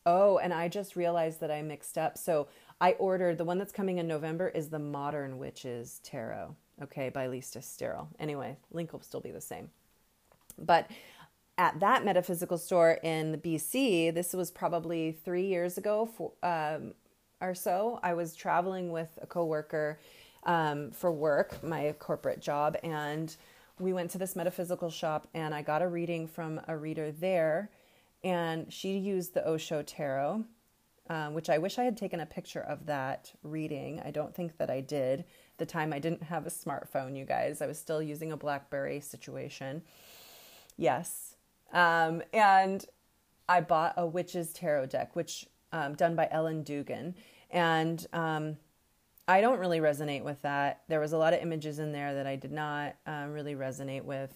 [0.04, 2.18] oh, and I just realized that I mixed up.
[2.18, 2.48] So
[2.80, 7.26] I ordered the one that's coming in November is the Modern Witches Tarot, okay, by
[7.26, 8.08] Lisa Sterle.
[8.18, 9.70] Anyway, link will still be the same.
[10.58, 10.90] But
[11.56, 16.08] at that metaphysical store in the BC, this was probably three years ago.
[16.16, 16.94] For, um,
[17.40, 19.98] or so, I was traveling with a coworker
[20.44, 23.34] um, for work, my corporate job, and
[23.78, 27.70] we went to this metaphysical shop, and I got a reading from a reader there,
[28.24, 30.44] and she used the Osho tarot,
[31.10, 34.02] um, which I wish I had taken a picture of that reading.
[34.04, 35.24] I don't think that I did.
[35.58, 39.00] The time I didn't have a smartphone, you guys, I was still using a BlackBerry
[39.00, 39.82] situation.
[40.76, 41.36] Yes,
[41.72, 42.84] um, and
[43.48, 47.14] I bought a witch's tarot deck, which um, done by Ellen Dugan.
[47.50, 48.56] And um,
[49.26, 50.82] I don't really resonate with that.
[50.88, 54.04] There was a lot of images in there that I did not um, really resonate
[54.04, 54.32] with.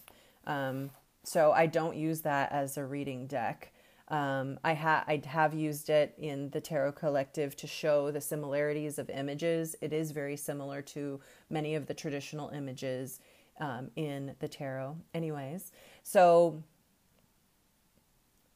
[0.47, 0.91] Um,
[1.25, 3.73] so I don't use that as a reading deck.
[4.09, 8.99] Um, I, ha- I have used it in the Tarot Collective to show the similarities
[8.99, 9.75] of images.
[9.81, 13.21] It is very similar to many of the traditional images
[13.59, 15.73] um, in the tarot, anyways.
[16.03, 16.63] So,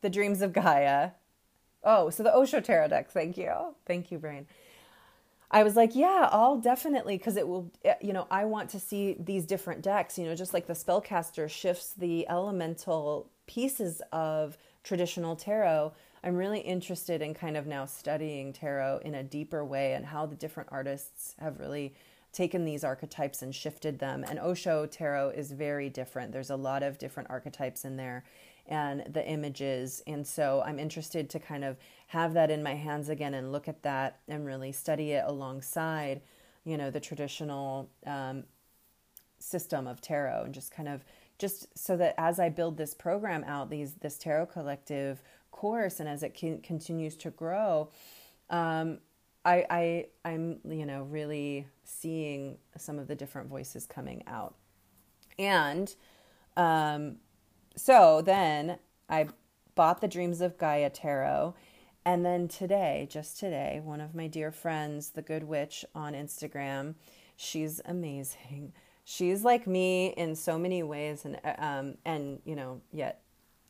[0.02, 1.12] the Dreams of Gaia.
[1.86, 3.10] Oh, so the Osho Tarot deck.
[3.10, 3.52] Thank you.
[3.86, 4.46] Thank you, Brain.
[5.52, 8.80] I was like, yeah, I'll definitely, because it will, eh, you know, I want to
[8.80, 14.58] see these different decks, you know, just like the spellcaster shifts the elemental pieces of
[14.82, 15.92] traditional tarot.
[16.24, 20.26] I'm really interested in kind of now studying tarot in a deeper way and how
[20.26, 21.94] the different artists have really
[22.32, 24.24] taken these archetypes and shifted them.
[24.28, 26.32] And Osho tarot is very different.
[26.32, 28.24] There's a lot of different archetypes in there
[28.68, 30.02] and the images.
[30.06, 31.76] And so I'm interested to kind of
[32.08, 36.20] have that in my hands again and look at that and really study it alongside,
[36.64, 38.44] you know, the traditional um,
[39.38, 41.04] system of tarot and just kind of
[41.38, 46.08] just so that as I build this program out, these this tarot collective course, and
[46.08, 47.90] as it can, continues to grow,
[48.50, 48.98] um,
[49.44, 54.54] I, I I'm you know really seeing some of the different voices coming out,
[55.38, 55.94] and
[56.56, 57.16] um,
[57.76, 59.28] so then I
[59.74, 61.54] bought the Dreams of Gaia tarot
[62.06, 66.94] and then today, just today, one of my dear friends, the Good Witch on Instagram,
[67.36, 68.72] she's amazing.
[69.04, 73.22] She's like me in so many ways, and um, and you know, yet,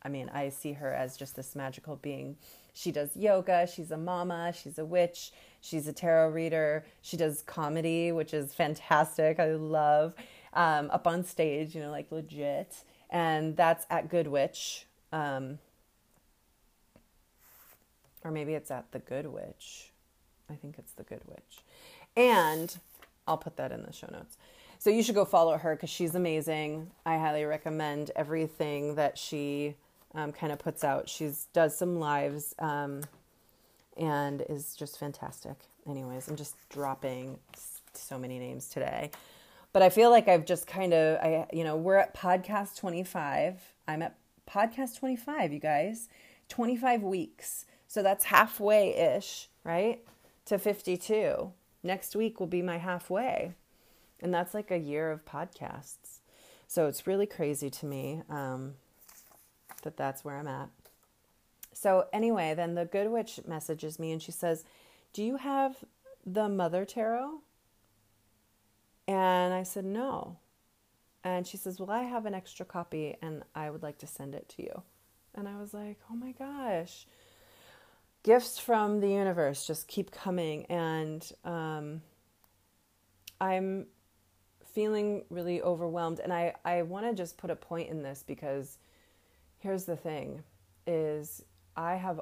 [0.02, 2.36] I mean, I see her as just this magical being.
[2.74, 3.66] She does yoga.
[3.66, 4.52] She's a mama.
[4.54, 5.32] She's a witch.
[5.62, 6.84] She's a tarot reader.
[7.00, 9.40] She does comedy, which is fantastic.
[9.40, 10.14] I love
[10.52, 12.74] um, up on stage, you know, like legit.
[13.10, 14.86] And that's at Good Witch.
[15.12, 15.58] Um,
[18.24, 19.92] or maybe it's at the Good Witch.
[20.50, 21.58] I think it's the Good Witch.
[22.16, 22.76] And
[23.26, 24.36] I'll put that in the show notes.
[24.78, 26.90] So you should go follow her because she's amazing.
[27.04, 29.74] I highly recommend everything that she
[30.14, 31.08] um, kind of puts out.
[31.08, 33.02] She does some lives um,
[33.96, 35.54] and is just fantastic.
[35.88, 37.38] Anyways, I'm just dropping
[37.94, 39.10] so many names today.
[39.76, 43.60] But I feel like I've just kind of, I, you know, we're at podcast 25.
[43.86, 44.16] I'm at
[44.50, 46.08] podcast 25, you guys.
[46.48, 47.66] 25 weeks.
[47.86, 50.02] So that's halfway ish, right?
[50.46, 51.52] To 52.
[51.82, 53.52] Next week will be my halfway.
[54.22, 56.20] And that's like a year of podcasts.
[56.66, 58.76] So it's really crazy to me um,
[59.82, 60.70] that that's where I'm at.
[61.74, 64.64] So, anyway, then the Good Witch messages me and she says,
[65.12, 65.84] Do you have
[66.24, 67.42] the Mother Tarot?
[69.08, 70.38] And I said, No.
[71.24, 74.34] And she says, Well, I have an extra copy and I would like to send
[74.34, 74.82] it to you.
[75.34, 77.06] And I was like, Oh my gosh
[78.26, 82.02] gifts from the universe just keep coming and um,
[83.40, 83.86] i'm
[84.64, 88.78] feeling really overwhelmed and i, I want to just put a point in this because
[89.60, 90.42] here's the thing
[90.88, 91.44] is
[91.76, 92.20] i have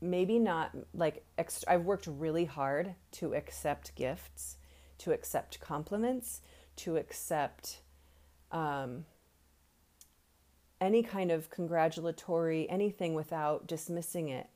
[0.00, 4.56] maybe not like ext- i've worked really hard to accept gifts
[4.98, 6.40] to accept compliments
[6.76, 7.80] to accept
[8.50, 9.04] um,
[10.80, 14.48] any kind of congratulatory anything without dismissing it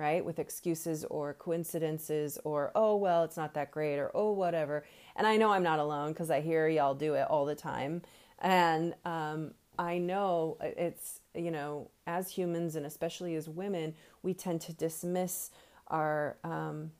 [0.00, 0.24] right?
[0.24, 4.82] With excuses or coincidences or, oh, well, it's not that great or, oh, whatever.
[5.14, 8.00] And I know I'm not alone because I hear y'all do it all the time.
[8.38, 14.62] And um, I know it's, you know, as humans and especially as women, we tend
[14.62, 15.50] to dismiss
[15.88, 16.92] our, um,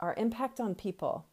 [0.00, 1.24] our impact on people.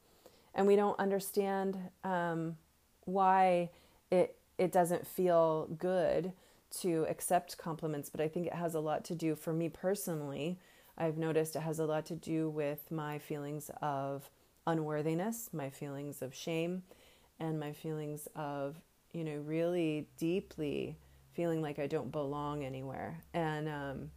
[0.56, 2.58] And we don't understand um,
[3.06, 3.70] why
[4.12, 6.34] it, it doesn't feel good
[6.82, 10.60] to accept compliments, but I think it has a lot to do for me personally
[11.00, 14.30] I've noticed it has a lot to do with my feelings of
[14.68, 16.84] unworthiness, my feelings of shame,
[17.40, 18.76] and my feelings of,
[19.14, 20.98] you know, really deeply
[21.32, 23.24] feeling like I don't belong anywhere.
[23.34, 24.12] And um,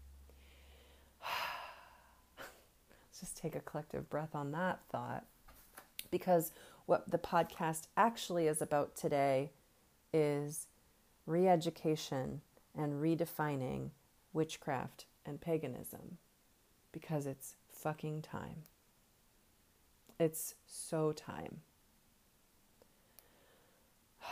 [2.41, 5.25] let's just take a collective breath on that thought.
[6.13, 6.53] Because
[6.87, 9.51] what the podcast actually is about today
[10.13, 10.69] is
[11.27, 12.43] re education
[12.77, 13.91] and redefining
[14.33, 16.19] witchcraft and paganism
[16.93, 18.63] because it's fucking time.
[20.21, 21.63] It's so time.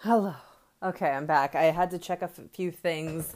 [0.00, 0.34] Hello.
[0.82, 1.54] Okay, I'm back.
[1.54, 3.34] I had to check a f- few things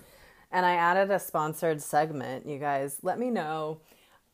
[0.50, 2.46] and I added a sponsored segment.
[2.46, 3.80] You guys, let me know.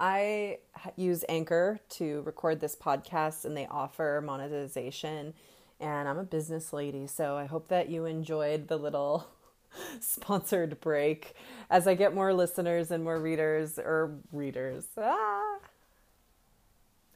[0.00, 0.60] I
[0.96, 5.34] use Anchor to record this podcast and they offer monetization.
[5.78, 9.26] And I'm a business lady, so I hope that you enjoyed the little
[10.00, 11.34] sponsored break
[11.68, 14.86] as I get more listeners and more readers or readers.
[14.96, 15.58] Ah.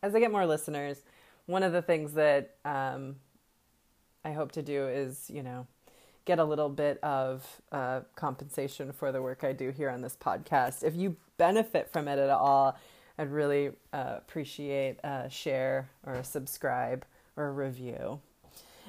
[0.03, 0.99] As I get more listeners,
[1.47, 3.17] one of the things that um,
[4.27, 5.67] I hope to do is, you know,
[6.25, 10.17] get a little bit of uh, compensation for the work I do here on this
[10.17, 10.83] podcast.
[10.83, 12.79] If you benefit from it at all,
[13.19, 17.05] I'd really uh, appreciate a share or a subscribe
[17.37, 18.21] or a review.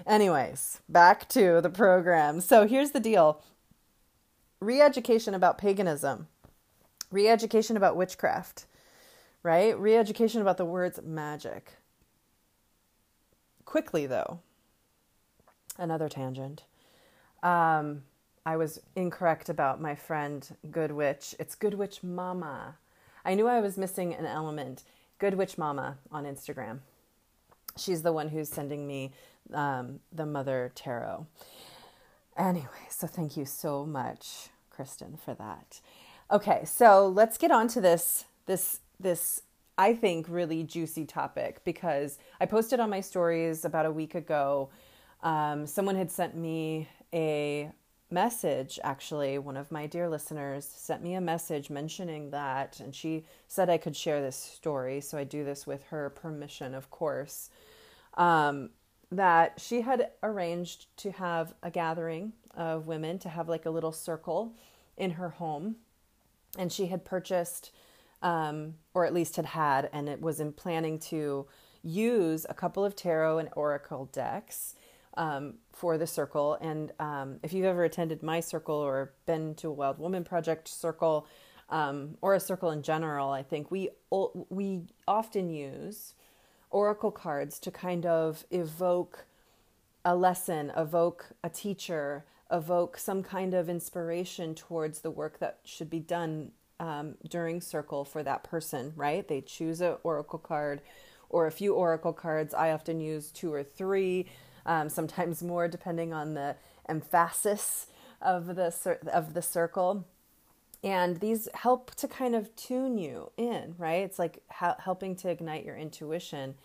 [0.05, 2.41] Anyways, back to the program.
[2.41, 3.41] So here's the deal
[4.59, 6.27] re education about paganism,
[7.11, 8.65] re education about witchcraft,
[9.43, 9.77] right?
[9.79, 11.73] Re education about the words magic.
[13.63, 14.39] Quickly, though,
[15.77, 16.63] another tangent.
[17.45, 18.01] Um,
[18.43, 21.35] I was incorrect about my friend Good Witch.
[21.37, 22.75] It's Good Witch Mama.
[23.23, 24.81] I knew I was missing an element.
[25.19, 26.79] Good Witch Mama on Instagram.
[27.77, 29.11] She's the one who's sending me
[29.53, 31.27] um, the Mother Tarot.
[32.35, 35.81] Anyway, so thank you so much, Kristen, for that.
[36.31, 39.43] Okay, so let's get on to this this this
[39.77, 44.69] I think really juicy topic because I posted on my stories about a week ago.
[45.21, 47.71] Um, someone had sent me a
[48.11, 49.37] message actually.
[49.37, 53.77] One of my dear listeners sent me a message mentioning that and she said i
[53.77, 57.49] could share this story so i do this with her permission of course.
[58.13, 58.69] Um,
[59.11, 63.91] that she had arranged to have a gathering of women to have like a little
[63.91, 64.55] circle
[64.97, 65.77] in her home.
[66.57, 67.71] And she had purchased,
[68.21, 71.47] um, or at least had had, and it was in planning to
[71.83, 74.74] use a couple of tarot and oracle decks
[75.17, 76.57] um, for the circle.
[76.61, 80.67] And um, if you've ever attended my circle or been to a Wild Woman Project
[80.67, 81.27] circle,
[81.69, 83.89] um, or a circle in general, I think we
[84.49, 86.13] we often use
[86.69, 89.25] oracle cards to kind of evoke
[90.03, 95.89] a lesson, evoke a teacher, evoke some kind of inspiration towards the work that should
[95.89, 99.27] be done um, during circle for that person, right?
[99.27, 100.81] They choose an oracle card
[101.29, 102.53] or a few oracle cards.
[102.53, 104.27] I often use two or three,
[104.65, 106.55] um, sometimes more, depending on the
[106.87, 107.87] emphasis
[108.21, 110.05] of the of the circle.
[110.83, 114.03] And these help to kind of tune you in, right?
[114.03, 116.55] It's like ha- helping to ignite your intuition.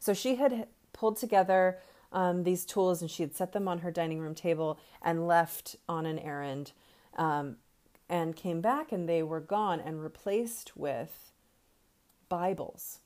[0.00, 1.78] So she had pulled together
[2.12, 5.76] um, these tools and she had set them on her dining room table and left
[5.88, 6.72] on an errand
[7.16, 7.56] um,
[8.08, 11.30] and came back and they were gone and replaced with
[12.28, 12.98] Bibles.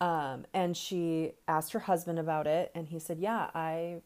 [0.00, 4.02] Um, and she asked her husband about it and he said, "Yeah, I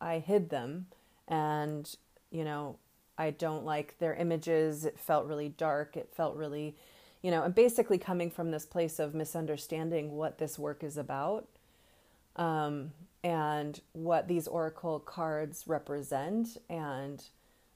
[0.00, 0.86] I hid them
[1.26, 1.94] and
[2.30, 2.76] you know,
[3.16, 4.84] I don't like their images.
[4.84, 5.96] It felt really dark.
[5.96, 6.76] It felt really,
[7.22, 11.48] you know, and basically coming from this place of misunderstanding what this work is about
[12.36, 12.92] um,
[13.24, 17.24] and what these oracle cards represent and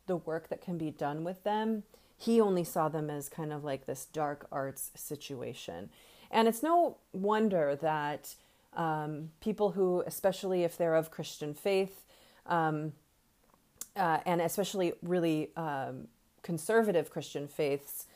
[0.06, 1.82] the work that can be done with them.
[2.16, 5.90] He only saw them as kind of like this dark arts situation.
[6.32, 8.34] And it's no wonder that
[8.74, 12.04] um, people who, especially if they're of Christian faith,
[12.46, 12.92] um,
[13.94, 16.08] uh, and especially really um,
[16.42, 18.06] conservative Christian faiths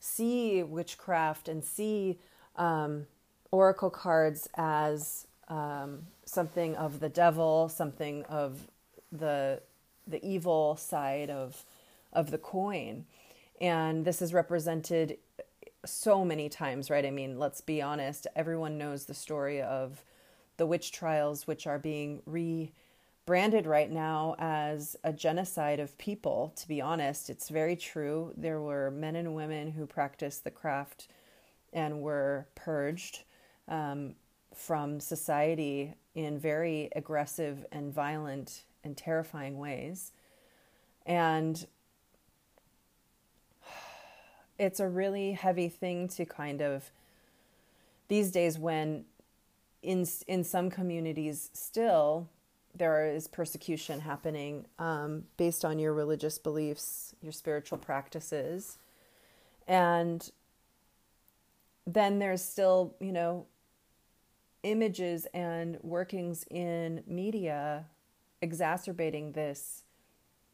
[0.00, 2.18] see witchcraft and see
[2.56, 3.06] um,
[3.50, 8.66] oracle cards as um, something of the devil, something of
[9.12, 9.60] the
[10.08, 11.64] the evil side of
[12.12, 13.04] of the coin,
[13.60, 15.18] and this is represented
[15.86, 17.04] so many times, right?
[17.04, 18.26] I mean, let's be honest.
[18.36, 20.04] Everyone knows the story of
[20.56, 26.52] the witch trials, which are being rebranded right now as a genocide of people.
[26.56, 28.32] To be honest, it's very true.
[28.36, 31.08] There were men and women who practiced the craft
[31.72, 33.24] and were purged
[33.68, 34.14] um,
[34.54, 40.12] from society in very aggressive and violent and terrifying ways.
[41.04, 41.66] And
[44.58, 46.90] it's a really heavy thing to kind of
[48.08, 49.04] these days when
[49.82, 52.28] in in some communities still
[52.78, 58.78] there is persecution happening um, based on your religious beliefs, your spiritual practices.
[59.66, 60.30] And
[61.86, 63.46] then there's still, you know,
[64.62, 67.84] images and workings in media
[68.42, 69.84] exacerbating this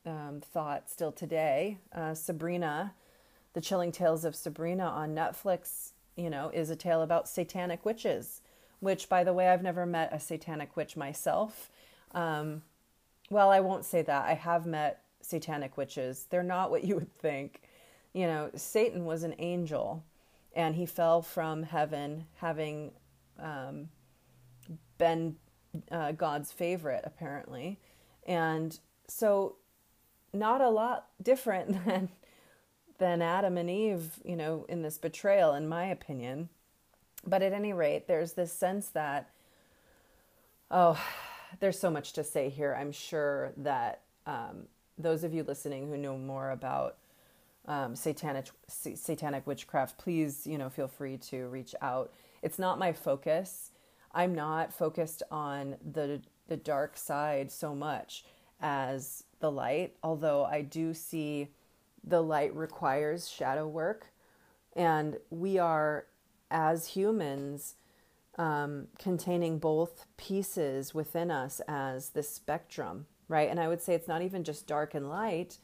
[0.07, 1.79] um, thought still today.
[1.93, 2.95] Uh, Sabrina,
[3.53, 8.41] The Chilling Tales of Sabrina on Netflix, you know, is a tale about satanic witches,
[8.81, 11.71] which, by the way, I've never met a satanic witch myself.
[12.13, 12.63] Um,
[13.31, 14.27] well, I won't say that.
[14.27, 16.27] I have met satanic witches.
[16.31, 17.63] They're not what you would think.
[18.13, 20.05] You know, Satan was an angel
[20.55, 22.93] and he fell from heaven having
[23.39, 23.89] um,
[24.99, 25.37] been
[25.91, 27.79] uh, God's favorite, apparently.
[28.27, 28.79] And
[29.09, 29.57] so
[30.33, 32.11] not a lot different than
[33.03, 36.49] than Adam and Eve, you know, in this betrayal, in my opinion.
[37.27, 39.29] But at any rate, there's this sense that,
[40.71, 41.05] oh,
[41.59, 42.77] there's so much to say here.
[42.79, 46.97] I'm sure that um, those of you listening who know more about
[47.67, 52.13] um, satanic satanic witchcraft, please, you know, feel free to reach out.
[52.41, 53.73] It's not my focus.
[54.15, 58.25] I'm not focused on the the dark side so much
[58.61, 61.49] as the light, although I do see
[62.05, 64.13] the light requires shadow work,
[64.75, 66.07] and we are
[66.51, 67.75] as humans
[68.39, 73.49] um, containing both pieces within us as this spectrum, right?
[73.49, 75.59] And I would say it's not even just dark and light,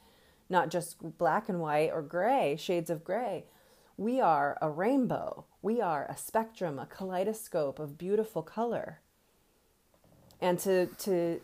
[0.49, 3.45] not just black and white or gray, shades of gray.
[3.97, 5.47] We are a rainbow.
[5.61, 9.01] We are a spectrum, a kaleidoscope of beautiful color.
[10.41, 11.41] And to to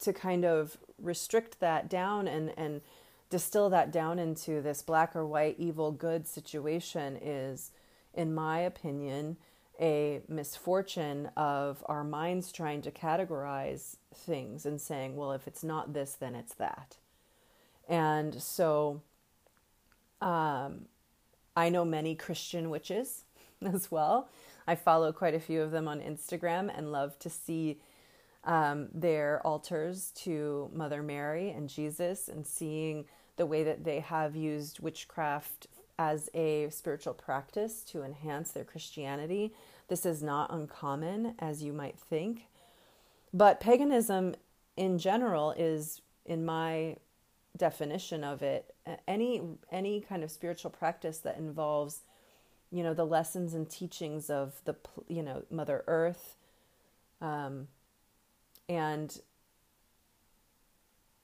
[0.00, 2.80] to kind of restrict that down and and
[3.30, 7.70] distill that down into this black or white evil good situation is
[8.14, 9.36] in my opinion
[9.80, 15.92] a misfortune of our minds trying to categorize things and saying well if it's not
[15.92, 16.96] this then it's that
[17.88, 19.00] and so
[20.20, 20.86] um,
[21.56, 23.24] I know many Christian witches
[23.62, 24.28] as well.
[24.66, 27.80] I follow quite a few of them on Instagram and love to see
[28.44, 33.06] um, their altars to Mother Mary and Jesus and seeing
[33.38, 35.66] the way that they have used witchcraft
[35.98, 39.52] as a spiritual practice to enhance their Christianity.
[39.88, 42.42] This is not uncommon as you might think.
[43.32, 44.34] But paganism
[44.76, 46.96] in general is, in my
[47.56, 48.74] definition of it
[49.06, 52.02] any any kind of spiritual practice that involves
[52.70, 54.76] you know the lessons and teachings of the
[55.08, 56.36] you know mother earth
[57.20, 57.66] um,
[58.68, 59.20] and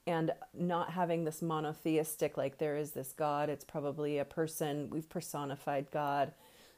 [0.07, 5.09] and not having this monotheistic like there is this god it's probably a person we've
[5.09, 6.32] personified god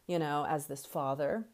[0.07, 1.45] you know as this father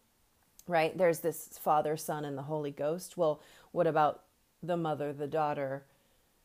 [0.66, 3.40] right there's this father son and the holy ghost well
[3.72, 4.22] what about
[4.62, 5.84] the mother the daughter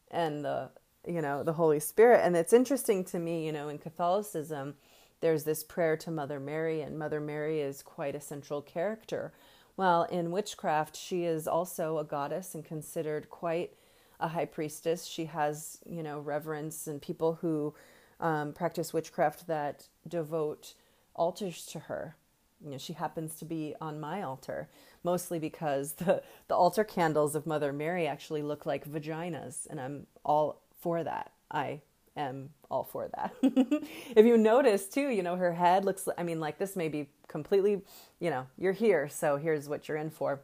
[0.09, 0.69] and the
[1.07, 2.21] you know, the Holy Spirit.
[2.23, 4.75] And it's interesting to me, you know, in Catholicism,
[5.21, 9.31] there's this prayer to Mother Mary, and Mother Mary is quite a central character.
[9.77, 13.71] Well, in witchcraft, she is also a goddess and considered quite
[14.19, 15.05] a high priestess.
[15.05, 17.73] She has, you know, reverence and people who
[18.19, 20.73] um, practice witchcraft that devote
[21.13, 22.15] altars to her.
[22.63, 24.67] You know, she happens to be on my altar,
[25.03, 30.07] mostly because the, the altar candles of Mother Mary actually look like vaginas, and I'm
[30.23, 31.31] all for that.
[31.51, 31.81] I
[32.15, 33.33] am all for that.
[34.15, 37.09] if you notice too, you know, her head looks, I mean, like this may be
[37.27, 37.81] completely,
[38.19, 40.41] you know, you're here, so here's what you're in for.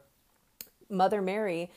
[0.88, 1.70] Mother Mary,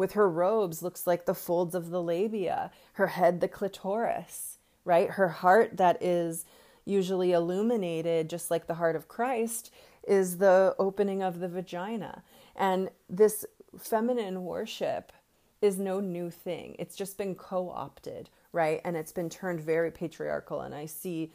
[0.00, 5.10] with her robes, looks like the folds of the labia, her head, the clitoris, right?
[5.10, 6.46] Her heart, that is
[6.86, 9.70] usually illuminated, just like the heart of Christ,
[10.08, 12.22] is the opening of the vagina.
[12.56, 13.44] And this
[13.78, 15.12] feminine worship
[15.60, 16.76] is no new thing.
[16.78, 18.80] It's just been co opted, right?
[18.86, 20.62] And it's been turned very patriarchal.
[20.62, 21.30] And I see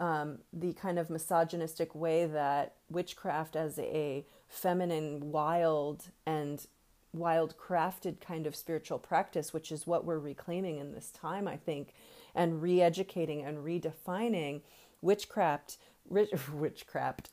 [0.00, 6.66] um, the kind of misogynistic way that witchcraft as a feminine, wild, and
[7.12, 11.56] wild crafted kind of spiritual practice, which is what we're reclaiming in this time, I
[11.56, 11.94] think,
[12.34, 14.62] and re educating and redefining
[15.02, 17.30] witchcraft, witchcraft,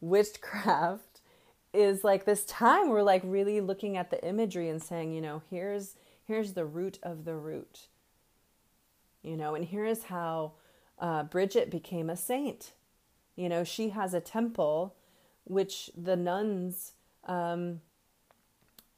[0.00, 1.20] witchcraft
[1.72, 5.42] is like this time we're like really looking at the imagery and saying, you know,
[5.50, 7.88] here's here's the root of the root.
[9.22, 10.52] You know, and here is how
[10.98, 12.72] uh, Bridget became a saint.
[13.36, 14.94] You know, she has a temple
[15.44, 16.92] which the nuns
[17.24, 17.80] um,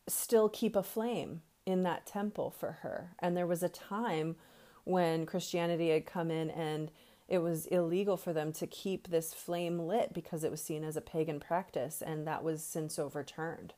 [0.09, 3.15] still keep a flame in that temple for her.
[3.19, 4.37] And there was a time
[4.85, 6.91] when Christianity had come in and
[7.27, 10.97] it was illegal for them to keep this flame lit because it was seen as
[10.97, 13.73] a pagan practice and that was since overturned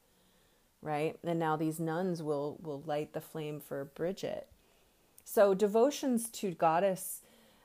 [0.86, 1.18] right?
[1.24, 4.48] And now these nuns will will light the flame for bridget.
[5.24, 7.22] So devotions to goddess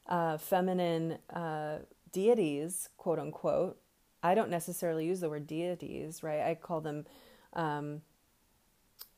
[0.08, 1.80] uh, feminine uh,
[2.12, 3.78] deities quote unquote
[4.22, 6.42] i don't necessarily use the word deities right?
[6.42, 7.06] I call them
[7.54, 8.02] um,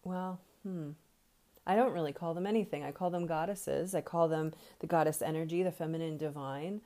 [0.03, 0.91] well hmm
[1.65, 2.83] I don't really call them anything.
[2.83, 3.95] I call them goddesses.
[3.95, 6.81] I call them the goddess energy, the feminine divine.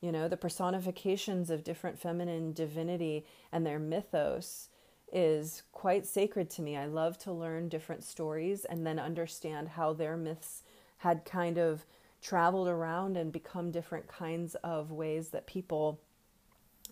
[0.00, 4.68] You know, the personifications of different feminine divinity and their mythos
[5.12, 6.76] is quite sacred to me.
[6.76, 10.62] I love to learn different stories and then understand how their myths
[10.98, 11.84] had kind of
[12.22, 16.00] traveled around and become different kinds of ways that people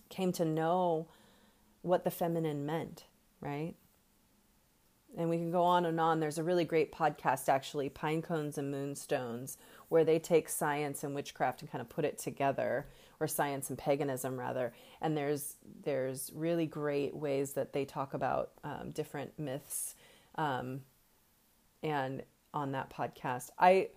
[0.09, 1.07] came to know
[1.81, 3.05] what the feminine meant,
[3.41, 3.75] right?
[5.17, 6.19] And we can go on and on.
[6.19, 9.57] There's a really great podcast, actually, Pine Cones and Moonstones,
[9.89, 12.87] where they take science and witchcraft and kind of put it together,
[13.19, 14.73] or science and paganism rather.
[15.01, 19.95] And there's there's really great ways that they talk about um, different myths,
[20.35, 20.81] um,
[21.83, 23.89] and on that podcast, I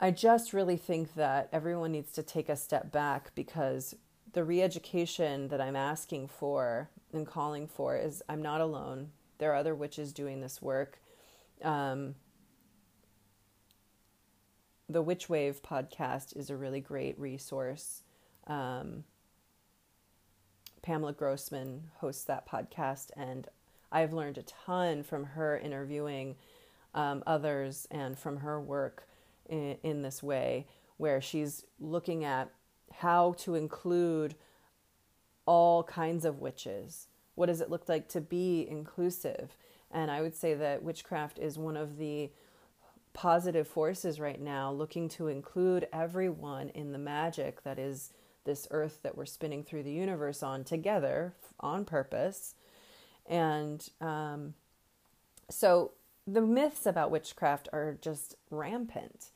[0.00, 3.94] I just really think that everyone needs to take a step back because
[4.32, 9.10] the re-education that I'm asking for and calling for is I'm not alone.
[9.40, 11.00] There are other witches doing this work.
[11.64, 12.14] Um,
[14.86, 18.02] the Witch Wave podcast is a really great resource.
[18.46, 19.04] Um,
[20.82, 23.48] Pamela Grossman hosts that podcast, and
[23.90, 26.36] I've learned a ton from her interviewing
[26.94, 29.08] um, others and from her work
[29.48, 30.66] in, in this way,
[30.98, 32.50] where she's looking at
[32.92, 34.34] how to include
[35.46, 37.06] all kinds of witches.
[37.34, 39.56] What does it look like to be inclusive?
[39.90, 42.30] And I would say that witchcraft is one of the
[43.12, 48.12] positive forces right now, looking to include everyone in the magic that is
[48.44, 52.54] this earth that we're spinning through the universe on together on purpose.
[53.26, 54.54] And um,
[55.48, 55.92] so
[56.26, 59.30] the myths about witchcraft are just rampant.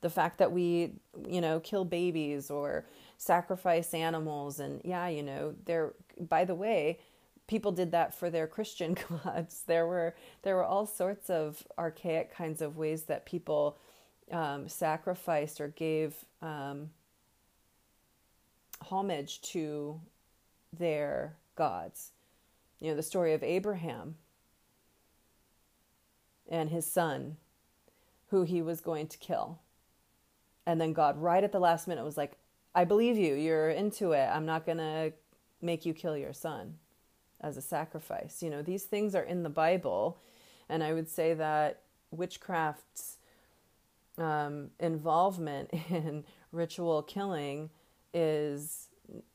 [0.00, 0.92] The fact that we,
[1.28, 2.86] you know, kill babies or
[3.16, 6.98] sacrifice animals, and yeah, you know, they're, By the way,
[7.48, 9.62] people did that for their Christian gods.
[9.66, 13.76] There were there were all sorts of archaic kinds of ways that people
[14.30, 16.90] um, sacrificed or gave um,
[18.82, 20.00] homage to
[20.78, 22.12] their gods.
[22.78, 24.14] You know, the story of Abraham
[26.48, 27.38] and his son,
[28.28, 29.58] who he was going to kill.
[30.64, 32.36] And then God, right at the last minute, was like,
[32.74, 33.34] I believe you.
[33.34, 34.26] You're into it.
[34.26, 35.12] I'm not to
[35.60, 36.74] make you kill your son
[37.40, 38.42] as a sacrifice.
[38.42, 40.18] You know, these things are in the Bible.
[40.68, 43.16] And I would say that witchcraft's
[44.16, 47.70] um, involvement in ritual killing
[48.12, 48.88] is,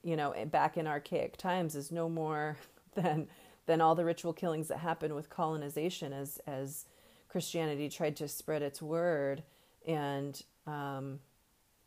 [0.04, 2.58] you know, back in archaic times, is no more
[2.96, 3.28] than
[3.66, 6.86] than all the ritual killings that happened with colonization as as
[7.30, 9.44] Christianity tried to spread its word
[9.88, 11.20] and um,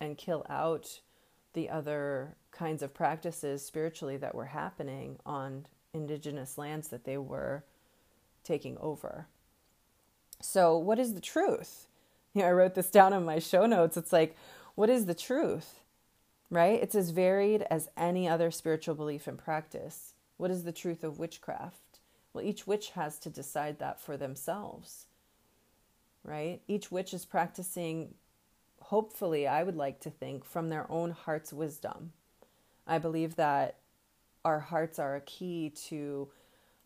[0.01, 1.01] and kill out
[1.53, 7.65] the other kinds of practices spiritually that were happening on indigenous lands that they were
[8.45, 9.27] taking over.
[10.41, 11.87] So, what is the truth?
[12.35, 13.97] You know, I wrote this down in my show notes.
[13.97, 14.37] It's like,
[14.75, 15.81] what is the truth?
[16.51, 16.79] Right?
[16.83, 20.13] It's as varied as any other spiritual belief and practice.
[20.37, 21.81] What is the truth of witchcraft?
[22.35, 25.07] Well, each witch has to decide that for themselves
[26.27, 26.61] right?
[26.67, 28.15] Each witch is practicing,
[28.83, 32.13] hopefully, I would like to think, from their own heart's wisdom.
[32.87, 33.77] I believe that
[34.47, 36.29] our hearts are a key to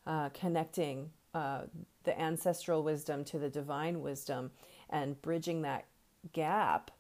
[0.06, 1.60] uh, connecting uh,
[2.04, 4.50] the ancestral wisdom to the divine wisdom
[4.88, 5.84] and bridging that
[6.32, 6.90] gap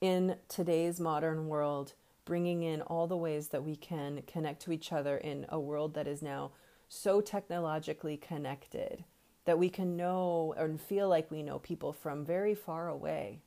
[0.00, 1.92] in today's modern world,
[2.24, 5.94] bringing in all the ways that we can connect to each other in a world
[5.94, 6.50] that is now
[6.88, 9.04] so technologically connected
[9.44, 13.38] that we can know and feel like we know people from very far away.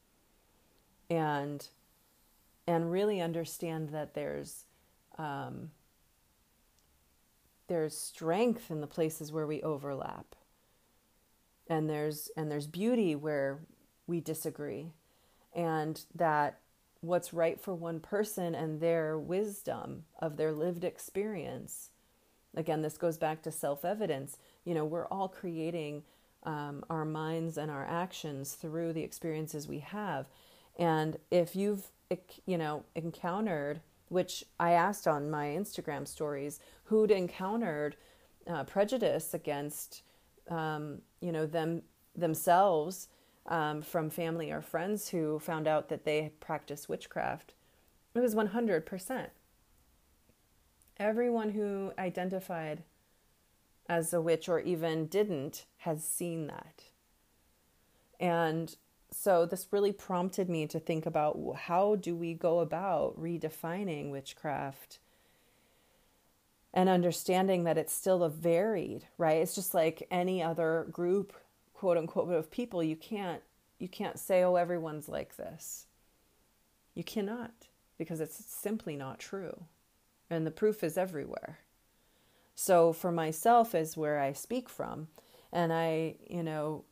[1.09, 1.68] And
[2.68, 4.63] and really understand that there's
[5.20, 5.70] um,
[7.68, 10.36] there's strength in the places where we overlap
[11.68, 13.59] and there's and there's beauty where
[14.07, 14.91] we disagree
[15.55, 16.59] and that
[17.01, 21.89] what's right for one person and their wisdom of their lived experience
[22.55, 26.03] again this goes back to self-evidence you know, we're all creating
[26.43, 30.26] um, our minds and our actions through the experiences we have.
[30.78, 31.88] And if you've,
[32.45, 33.80] you know, encountered,
[34.10, 37.95] which I asked on my Instagram stories, who'd encountered
[38.47, 40.03] uh, prejudice against,
[40.49, 41.82] um, you know, them
[42.16, 43.10] themselves
[43.47, 47.53] um, from family or friends who found out that they practice witchcraft,
[48.14, 49.28] it was 100%.
[50.97, 52.84] Everyone who identified
[53.88, 56.84] as a witch or even didn't has seen that.
[58.20, 58.76] And
[59.16, 64.99] so this really prompted me to think about how do we go about redefining witchcraft
[66.74, 69.38] and understanding that it's still a varied, right?
[69.38, 71.34] It's just like any other group,
[71.74, 72.84] quote unquote, of people.
[72.84, 73.41] You can't
[73.80, 75.86] you can't say, oh, everyone's like this.
[76.93, 77.51] You cannot,
[77.97, 79.66] because it's simply not true.
[80.30, 81.59] And the proof is everywhere.
[82.55, 85.07] So for myself is where I speak from.
[85.51, 86.86] And I, you know,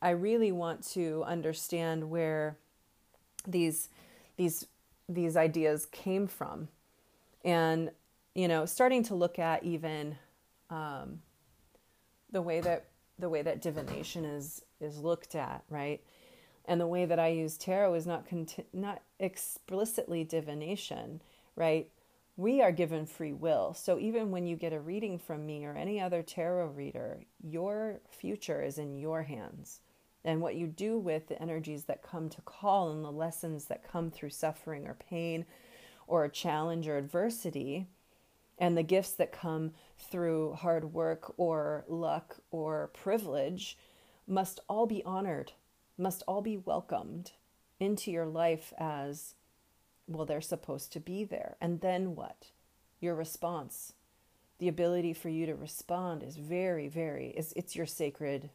[0.00, 2.56] I really want to understand where
[3.46, 3.88] these
[4.36, 4.66] these
[5.08, 6.68] these ideas came from.
[7.44, 7.90] And,
[8.34, 10.16] you know, starting to look at even
[10.70, 11.20] um,
[12.30, 12.86] the way that
[13.18, 16.00] the way that divination is is looked at, right?
[16.66, 21.22] And the way that I use tarot is not conti- not explicitly divination,
[21.56, 21.90] right?
[22.36, 23.74] We are given free will.
[23.74, 28.00] So even when you get a reading from me or any other tarot reader, your
[28.08, 29.80] future is in your hands.
[30.28, 33.90] And what you do with the energies that come to call and the lessons that
[33.90, 35.46] come through suffering or pain
[36.06, 37.86] or a challenge or adversity
[38.58, 43.78] and the gifts that come through hard work or luck or privilege
[44.26, 45.52] must all be honored,
[45.96, 47.32] must all be welcomed
[47.80, 49.34] into your life as
[50.06, 51.56] well, they're supposed to be there.
[51.58, 52.48] And then what?
[53.00, 53.94] Your response.
[54.58, 58.50] The ability for you to respond is very, very, it's, it's your sacred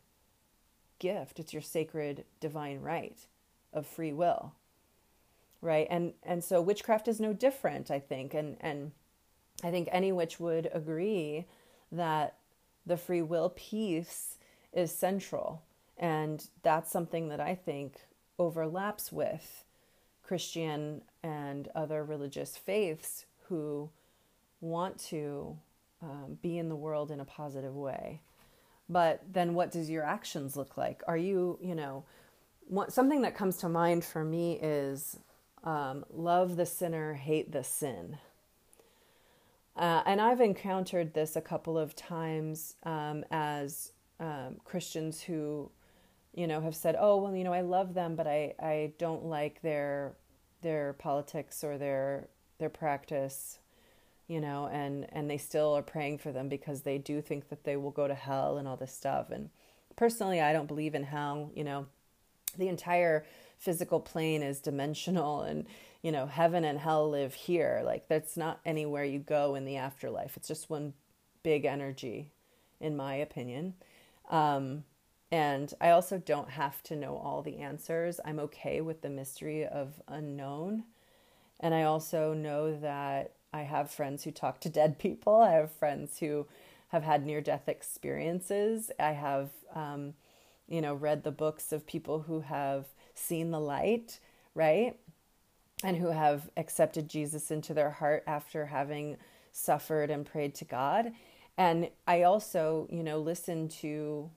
[1.04, 1.38] gift.
[1.38, 3.28] It's your sacred divine right
[3.74, 4.54] of free will.
[5.62, 5.86] Right?
[5.90, 8.34] And and so witchcraft is no different, I think.
[8.34, 8.94] And and
[9.64, 11.46] I think any witch would agree
[11.92, 12.38] that
[12.86, 14.38] the free will piece
[14.72, 15.62] is central.
[15.98, 17.96] And that's something that I think
[18.40, 19.66] overlaps with
[20.24, 23.90] Christian and other religious faiths who
[24.62, 25.58] want to
[26.02, 28.22] um, be in the world in a positive way.
[28.90, 31.02] But then what does your actions look like?
[31.08, 32.04] Are you, you know,
[32.68, 35.18] what, something that comes to mind for me is
[35.64, 38.18] um, love the sinner, hate the sin.
[39.76, 45.72] Uh, and I've encountered this a couple of times um, as um, Christians who,
[46.34, 49.26] you know, have said, "Oh, well, you know, I love them, but I, I don't
[49.26, 50.14] like their
[50.62, 52.28] their politics or their
[52.60, 53.60] their practice,
[54.34, 57.64] you know, and and they still are praying for them because they do think that
[57.64, 59.30] they will go to hell and all this stuff.
[59.30, 59.52] And
[59.96, 61.52] personally, I don't believe in hell.
[61.56, 61.86] You know,
[62.58, 63.26] the entire
[63.60, 65.66] physical plane is dimensional and
[66.02, 67.82] you know, heaven and hell live here.
[67.86, 70.36] Like that's not anywhere you go in the afterlife.
[70.36, 70.94] It's just one
[71.44, 72.32] big energy,
[72.82, 73.76] in my opinion.
[74.30, 74.84] Um,
[75.32, 78.20] and I also don't have to know all the answers.
[78.26, 80.84] I'm okay with the mystery of unknown.
[81.60, 85.36] And I also know that I have friends who talk to dead people.
[85.42, 86.48] I have friends who
[86.90, 88.92] have had near death experiences.
[89.00, 90.14] I have, um,
[90.68, 94.20] you know, read the books of people who have seen the light,
[94.56, 94.98] right?
[95.84, 99.18] and who have accepted Jesus into their heart after having
[99.52, 101.12] suffered and prayed to God.
[101.58, 104.32] And I also, you know, listen to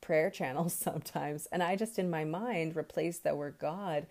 [0.00, 4.06] prayer channels sometimes, and I just in my mind replace that word God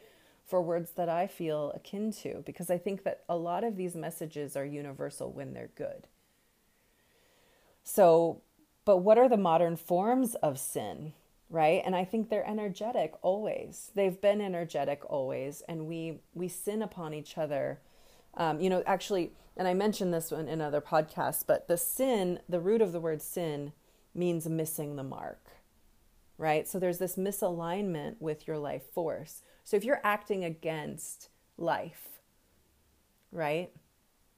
[0.46, 3.96] for words that I feel akin to because I think that a lot of these
[3.96, 6.08] messages are universal when they're good.
[7.84, 8.42] So,
[8.84, 11.14] but what are the modern forms of sin?
[11.50, 16.82] right and i think they're energetic always they've been energetic always and we we sin
[16.82, 17.80] upon each other
[18.36, 22.40] um, you know actually and i mentioned this one in other podcasts but the sin
[22.50, 23.72] the root of the word sin
[24.14, 25.50] means missing the mark
[26.38, 32.08] right so there's this misalignment with your life force so if you're acting against life
[33.34, 33.72] right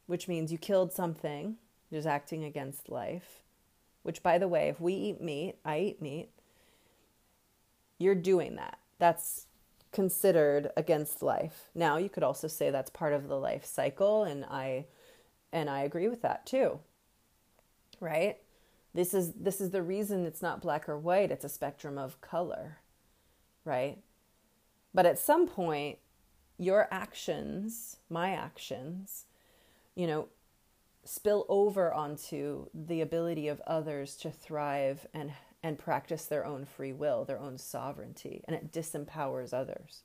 [0.07, 1.57] which means you killed something
[1.91, 3.43] just acting against life
[4.01, 6.30] which by the way if we eat meat i eat meat
[7.99, 8.78] you're doing that.
[8.99, 9.47] That's
[9.91, 11.69] considered against life.
[11.73, 14.86] Now, you could also say that's part of the life cycle and I
[15.53, 16.80] and I agree with that too.
[17.99, 18.38] Right?
[18.93, 22.19] This is this is the reason it's not black or white, it's a spectrum of
[22.21, 22.78] color.
[23.65, 23.99] Right?
[24.98, 26.00] But at some point
[26.58, 29.26] your actions, my actions,
[29.93, 30.30] you know,
[31.04, 36.93] spill over onto the ability of others to thrive and and practice their own free
[36.93, 40.02] will, their own sovereignty, and it disempowers others.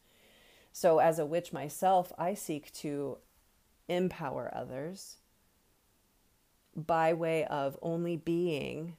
[0.73, 3.17] So, as a witch myself, I seek to
[3.89, 5.17] empower others
[6.77, 8.99] by way of only being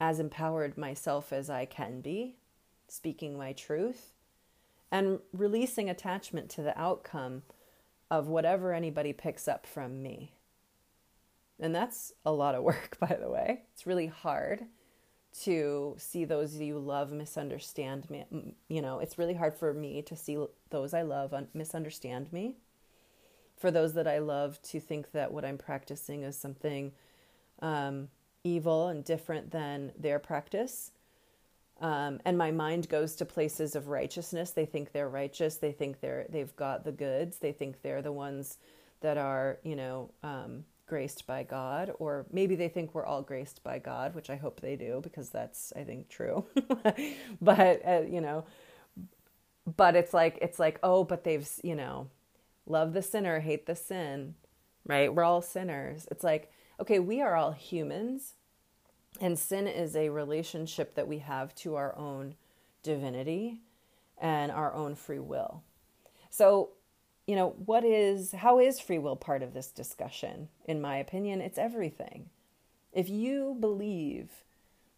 [0.00, 2.34] as empowered myself as I can be,
[2.88, 4.13] speaking my truth,
[4.94, 7.42] and releasing attachment to the outcome
[8.12, 10.34] of whatever anybody picks up from me.
[11.58, 13.62] And that's a lot of work, by the way.
[13.72, 14.66] It's really hard
[15.42, 18.54] to see those you love misunderstand me.
[18.68, 20.38] You know, it's really hard for me to see
[20.70, 22.54] those I love misunderstand me.
[23.56, 26.92] For those that I love to think that what I'm practicing is something
[27.60, 28.10] um,
[28.44, 30.92] evil and different than their practice.
[31.80, 34.52] Um, and my mind goes to places of righteousness.
[34.52, 35.56] They think they're righteous.
[35.56, 37.38] They think they're they've got the goods.
[37.38, 38.58] They think they're the ones
[39.00, 43.62] that are you know um, graced by God, or maybe they think we're all graced
[43.62, 46.44] by God, which I hope they do because that's, I think, true.
[47.40, 48.44] but, uh, you know,
[49.76, 52.08] but it's like, it's like, oh, but they've, you know,
[52.66, 54.34] love the sinner, hate the sin,
[54.86, 55.12] right?
[55.12, 56.06] We're all sinners.
[56.10, 58.34] It's like, okay, we are all humans.
[59.20, 62.34] And sin is a relationship that we have to our own
[62.82, 63.60] divinity
[64.18, 65.62] and our own free will.
[66.30, 66.70] So,
[67.26, 70.48] you know, what is, how is free will part of this discussion?
[70.66, 72.28] In my opinion, it's everything.
[72.92, 74.30] If you believe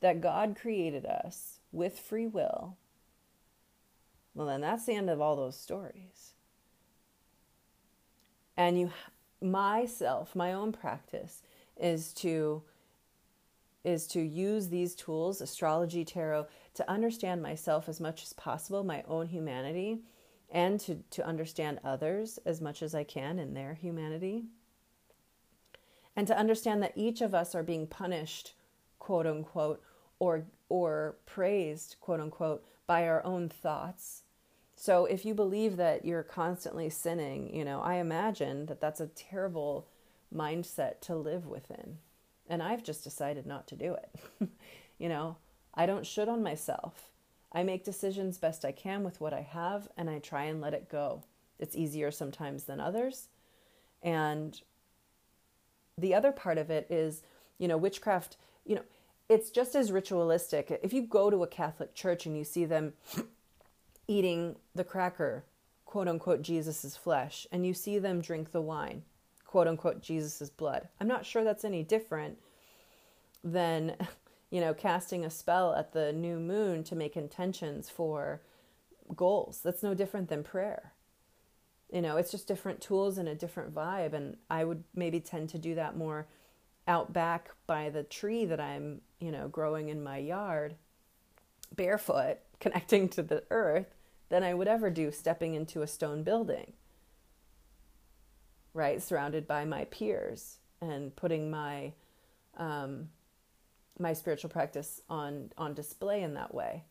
[0.00, 2.76] that God created us with free will,
[4.34, 6.32] well, then that's the end of all those stories.
[8.56, 8.90] And you,
[9.40, 11.42] myself, my own practice
[11.78, 12.62] is to
[13.86, 19.04] is to use these tools, astrology, tarot, to understand myself as much as possible, my
[19.06, 20.00] own humanity,
[20.50, 24.46] and to, to understand others as much as I can in their humanity.
[26.16, 28.54] And to understand that each of us are being punished,
[28.98, 29.80] quote unquote,
[30.18, 34.22] or, or praised, quote unquote, by our own thoughts.
[34.74, 39.06] So if you believe that you're constantly sinning, you know, I imagine that that's a
[39.06, 39.86] terrible
[40.34, 41.98] mindset to live within.
[42.48, 44.50] And I've just decided not to do it.
[44.98, 45.36] you know,
[45.74, 47.10] I don't should on myself.
[47.52, 50.74] I make decisions best I can with what I have and I try and let
[50.74, 51.22] it go.
[51.58, 53.28] It's easier sometimes than others.
[54.02, 54.60] And
[55.98, 57.22] the other part of it is,
[57.58, 58.84] you know, witchcraft, you know,
[59.28, 60.78] it's just as ritualistic.
[60.82, 62.92] If you go to a Catholic church and you see them
[64.08, 65.44] eating the cracker,
[65.84, 69.02] quote unquote, Jesus's flesh, and you see them drink the wine,
[69.46, 72.38] quote unquote, Jesus's blood, I'm not sure that's any different
[73.42, 73.96] than,
[74.50, 78.40] you know, casting a spell at the new moon to make intentions for
[79.14, 79.60] goals.
[79.62, 80.92] That's no different than prayer.
[81.92, 84.12] You know, it's just different tools and a different vibe.
[84.12, 86.26] And I would maybe tend to do that more
[86.88, 90.74] out back by the tree that I'm, you know, growing in my yard,
[91.74, 93.94] barefoot, connecting to the earth,
[94.28, 96.72] than I would ever do stepping into a stone building,
[98.76, 99.02] right?
[99.02, 101.92] Surrounded by my peers and putting my,
[102.56, 103.08] um,
[103.98, 106.84] my spiritual practice on, on display in that way.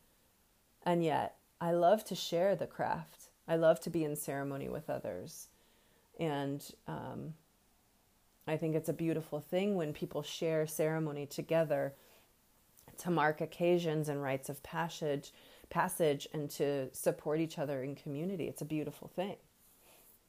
[0.84, 4.90] And yet, I love to share the craft I love to be in ceremony with
[4.90, 5.48] others.
[6.20, 7.34] And um,
[8.48, 11.94] I think it's a beautiful thing when people share ceremony together
[13.00, 15.34] to mark occasions and rites of passage,
[15.70, 18.48] passage and to support each other in community.
[18.48, 19.36] It's a beautiful thing.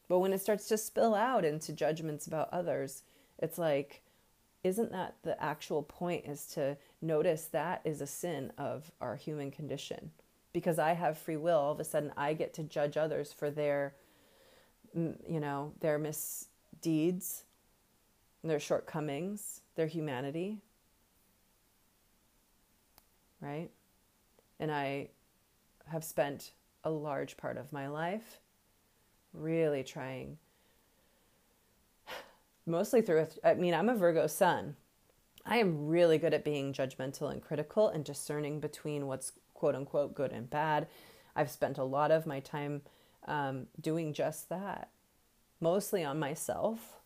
[0.08, 3.02] But when it starts to spill out into judgments about others,
[3.38, 4.02] it's like,
[4.62, 6.26] isn't that the actual point?
[6.26, 10.10] Is to notice that is a sin of our human condition
[10.56, 13.50] because I have free will, all of a sudden I get to judge others for
[13.50, 13.94] their,
[14.94, 17.44] you know, their misdeeds,
[18.42, 20.62] their shortcomings, their humanity.
[23.42, 23.68] Right?
[24.58, 25.08] And I
[25.88, 26.52] have spent
[26.84, 28.40] a large part of my life
[29.36, 30.38] really trying,
[32.66, 34.76] mostly through, I mean, I'm a Virgo sun.
[35.44, 40.14] I am really good at being judgmental and critical and discerning between what's quote unquote
[40.14, 40.88] good and bad.
[41.34, 42.82] I've spent a lot of my time
[43.26, 44.88] um, doing just that,
[45.60, 47.00] mostly on myself,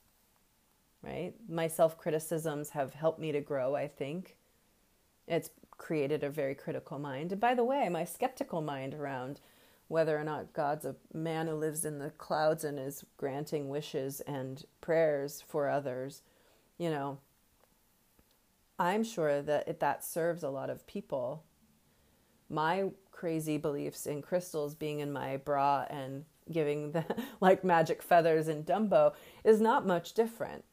[1.02, 1.34] right?
[1.48, 4.36] My self criticisms have helped me to grow, I think.
[5.26, 7.32] It's created a very critical mind.
[7.32, 9.40] And by the way, my skeptical mind around
[9.90, 14.20] whether or not God's a man who lives in the clouds and is granting wishes
[14.20, 16.22] and prayers for others,
[16.78, 17.18] you know,
[18.78, 21.42] I'm sure that it, that serves a lot of people
[22.48, 27.04] my crazy beliefs in crystals being in my bra and giving the
[27.40, 29.12] like magic feathers in Dumbo
[29.42, 30.64] is not much different.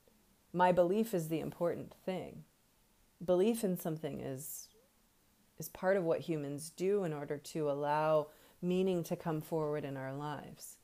[0.54, 2.44] My belief is the important thing.
[3.26, 4.70] Belief in something is
[5.58, 8.28] is part of what humans do in order to allow
[8.62, 10.78] meaning to come forward in our lives.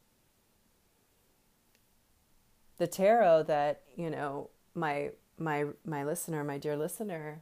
[2.78, 7.42] The tarot that, you know, my my my listener, my dear listener,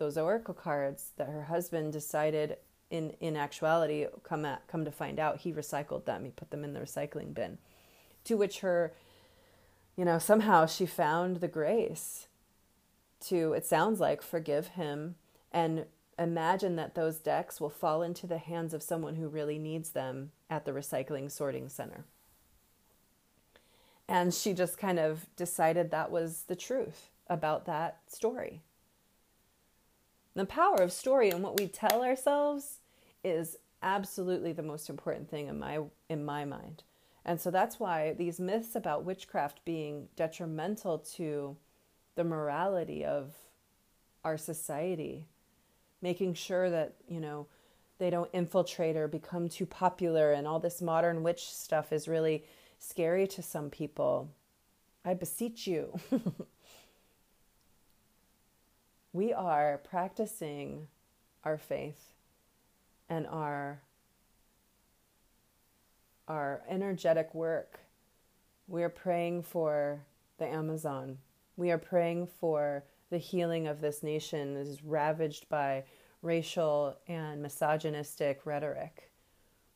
[0.00, 2.56] those oracle cards that her husband decided
[2.90, 6.64] in in actuality come at, come to find out he recycled them he put them
[6.64, 7.58] in the recycling bin
[8.24, 8.92] to which her
[9.96, 12.26] you know somehow she found the grace
[13.20, 15.14] to it sounds like forgive him
[15.52, 15.84] and
[16.20, 20.30] imagine that those decks will fall into the hands of someone who really needs them
[20.48, 22.04] at the recycling sorting center
[24.06, 28.60] and she just kind of decided that was the truth about that story
[30.34, 32.78] the power of story and what we tell ourselves
[33.24, 36.82] is absolutely the most important thing in my in my mind.
[37.24, 41.56] And so that's why these myths about witchcraft being detrimental to
[42.14, 43.34] the morality of
[44.24, 45.26] our society,
[46.02, 47.46] making sure that, you know,
[47.98, 52.44] they don't infiltrate or become too popular and all this modern witch stuff is really
[52.78, 54.30] scary to some people.
[55.04, 55.98] I beseech you.
[59.12, 60.88] we are practicing
[61.44, 62.14] our faith
[63.08, 63.80] and our
[66.28, 67.80] our energetic work.
[68.68, 70.00] We are praying for
[70.38, 71.18] the Amazon.
[71.56, 75.84] We are praying for the healing of this nation is ravaged by
[76.22, 79.10] racial and misogynistic rhetoric.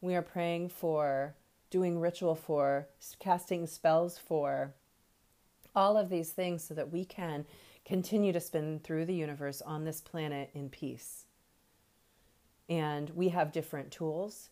[0.01, 1.35] We are praying for,
[1.71, 4.75] doing ritual for, casting spells for,
[5.75, 7.45] all of these things so that we can
[7.85, 11.27] continue to spin through the universe on this planet in peace.
[12.69, 14.51] And we have different tools.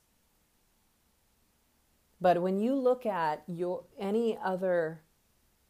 [2.21, 5.01] But when you look at your any other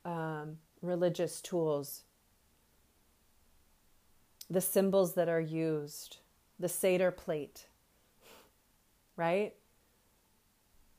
[0.04, 2.04] um, religious tools,
[4.52, 6.18] the symbols that are used,
[6.58, 7.66] the Seder plate,
[9.16, 9.54] right?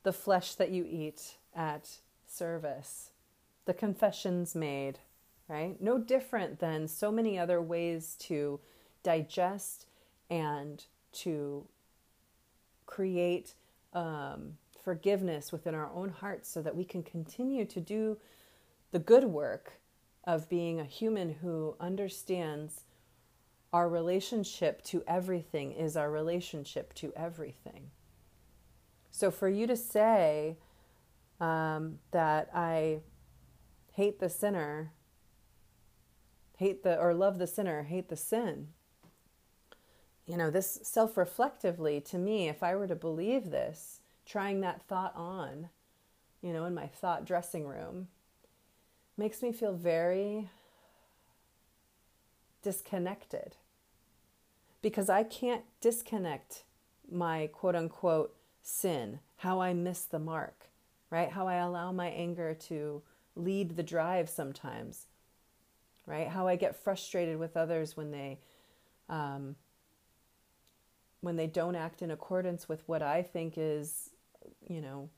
[0.02, 1.88] The flesh that you eat at
[2.26, 3.10] service,
[3.64, 4.98] the confessions made,
[5.46, 5.80] right?
[5.80, 8.58] No different than so many other ways to
[9.04, 9.86] digest
[10.28, 11.64] and to
[12.86, 13.54] create
[13.92, 18.18] um, forgiveness within our own hearts so that we can continue to do
[18.90, 19.74] the good work
[20.24, 22.82] of being a human who understands
[23.74, 27.90] our relationship to everything is our relationship to everything.
[29.10, 30.58] So for you to say
[31.40, 33.00] um, that I
[33.94, 34.92] hate the sinner,
[36.56, 38.68] hate the, or love the sinner, hate the sin.
[40.24, 44.82] You know, this self reflectively to me, if I were to believe this, trying that
[44.82, 45.68] thought on,
[46.42, 48.06] you know, in my thought dressing room,
[49.16, 50.48] makes me feel very
[52.62, 53.56] disconnected
[54.84, 56.64] because I can't disconnect
[57.10, 60.68] my quote unquote sin, how I miss the mark,
[61.08, 61.30] right?
[61.30, 63.00] How I allow my anger to
[63.34, 65.06] lead the drive sometimes,
[66.04, 66.28] right?
[66.28, 68.40] How I get frustrated with others when they
[69.08, 69.56] um,
[71.22, 74.10] when they don't act in accordance with what I think is,
[74.68, 75.08] you know,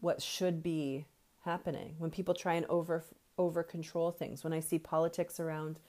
[0.00, 1.04] what should be
[1.44, 1.96] happening.
[1.98, 3.02] When people try and over
[3.38, 4.44] over control things.
[4.44, 5.80] When I see politics around,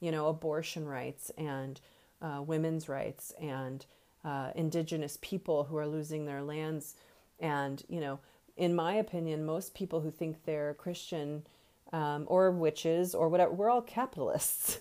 [0.00, 1.80] you know, abortion rights and
[2.22, 3.84] uh, women's rights and
[4.24, 6.94] uh, indigenous people who are losing their lands,
[7.40, 8.20] and you know,
[8.56, 11.42] in my opinion, most people who think they're Christian
[11.92, 14.80] um, or witches or whatever, we're all capitalists,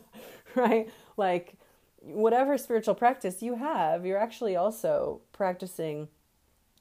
[0.54, 0.88] right?
[1.16, 1.54] Like,
[2.00, 6.08] whatever spiritual practice you have, you're actually also practicing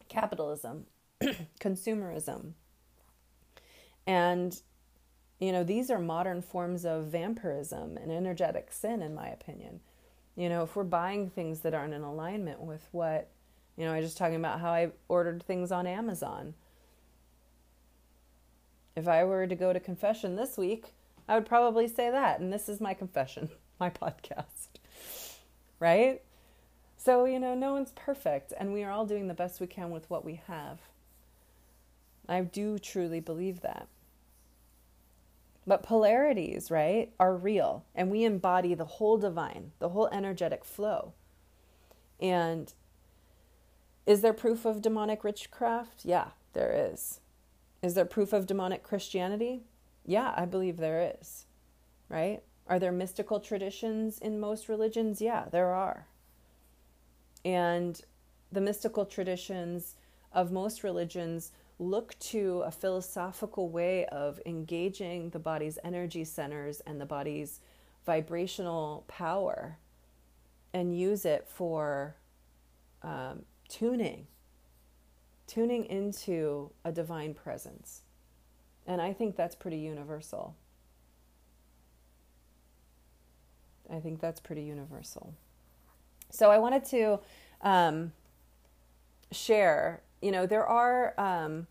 [0.08, 0.86] capitalism,
[1.60, 2.52] consumerism.
[4.08, 4.60] And,
[5.40, 9.80] you know, these are modern forms of vampirism and energetic sin, in my opinion.
[10.36, 13.30] You know, if we're buying things that aren't in alignment with what
[13.78, 16.54] you know, I was just talking about how I ordered things on Amazon.
[18.96, 20.94] If I were to go to confession this week,
[21.28, 22.40] I would probably say that.
[22.40, 24.80] And this is my confession, my podcast.
[25.80, 26.22] Right?
[26.98, 29.92] So, you know, no one's perfect, and we are all doing the best we can
[29.92, 30.80] with what we have.
[32.28, 33.88] I do truly believe that.
[35.68, 41.14] But polarities, right, are real, and we embody the whole divine, the whole energetic flow.
[42.20, 42.72] And
[44.06, 46.06] is there proof of demonic witchcraft?
[46.06, 47.20] Yeah, there is.
[47.82, 49.64] Is there proof of demonic Christianity?
[50.06, 51.46] Yeah, I believe there is.
[52.10, 52.44] Right?
[52.68, 55.22] Are there mystical traditions in most religions?
[55.22, 56.06] Yeah, there are.
[57.44, 58.00] And
[58.52, 59.96] the mystical traditions
[60.32, 67.02] of most religions look to a philosophical way of engaging the body's energy centers and
[67.02, 67.60] the body's
[68.06, 69.78] vibrational power
[70.74, 72.16] and use it for
[73.04, 74.28] um, tuning,
[75.48, 78.02] tuning into a divine presence.
[78.88, 80.56] And I think that's pretty universal.
[83.92, 85.34] I think that's pretty universal.
[86.32, 87.20] So I wanted to
[87.62, 88.12] um,
[89.32, 90.02] share.
[90.26, 91.68] You know, there are um,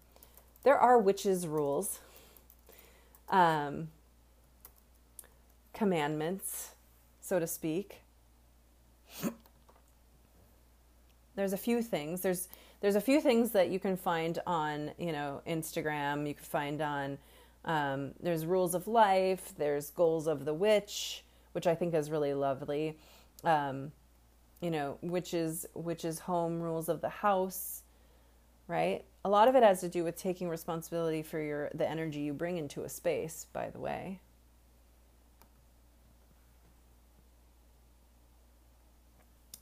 [0.62, 1.98] there are witches' rules,
[3.28, 3.88] um,
[5.72, 6.70] commandments,
[7.20, 8.02] so to speak,
[11.34, 12.20] there's a few things.
[12.20, 12.46] There's
[12.80, 16.28] there's a few things that you can find on you know Instagram.
[16.28, 17.18] You can find on
[17.64, 19.52] um, there's rules of life.
[19.58, 21.24] There's goals of the witch,
[21.54, 22.96] which I think is really lovely.
[23.42, 23.90] Um,
[24.60, 25.66] you know, which is
[26.20, 27.82] home rules of the house,
[28.68, 29.04] right?
[29.24, 32.32] A lot of it has to do with taking responsibility for your the energy you
[32.32, 33.46] bring into a space.
[33.52, 34.20] By the way,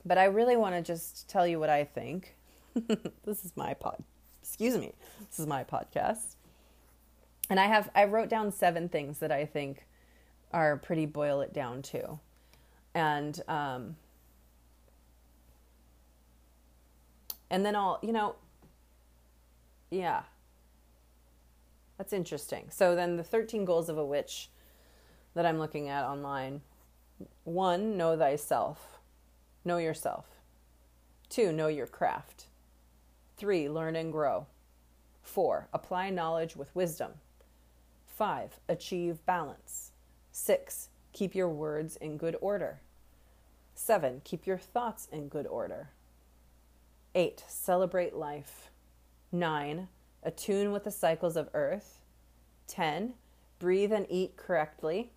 [0.04, 2.34] But I really want to just tell you what I think.
[3.24, 4.02] this is my pod.
[4.42, 4.92] Excuse me.
[5.28, 6.34] This is my podcast.
[7.48, 9.86] And I have I wrote down seven things that I think
[10.52, 12.18] are pretty boil it down to.
[12.94, 13.96] And um,
[17.50, 18.34] and then I'll, you know,
[19.92, 20.22] yeah.
[21.98, 22.68] That's interesting.
[22.70, 24.50] So then the 13 goals of a witch
[25.34, 26.62] that I'm looking at online.
[27.44, 28.98] One, know thyself.
[29.64, 30.26] Know yourself.
[31.28, 32.46] Two, know your craft.
[33.36, 34.46] Three, learn and grow.
[35.22, 37.12] Four, apply knowledge with wisdom.
[38.06, 39.92] Five, achieve balance.
[40.32, 42.80] Six, keep your words in good order.
[43.74, 45.90] Seven, keep your thoughts in good order.
[47.14, 48.71] Eight, celebrate life.
[49.32, 49.88] Nine,
[50.22, 51.98] attune with the cycles of earth.
[52.68, 53.14] 10,
[53.58, 55.10] breathe and eat correctly.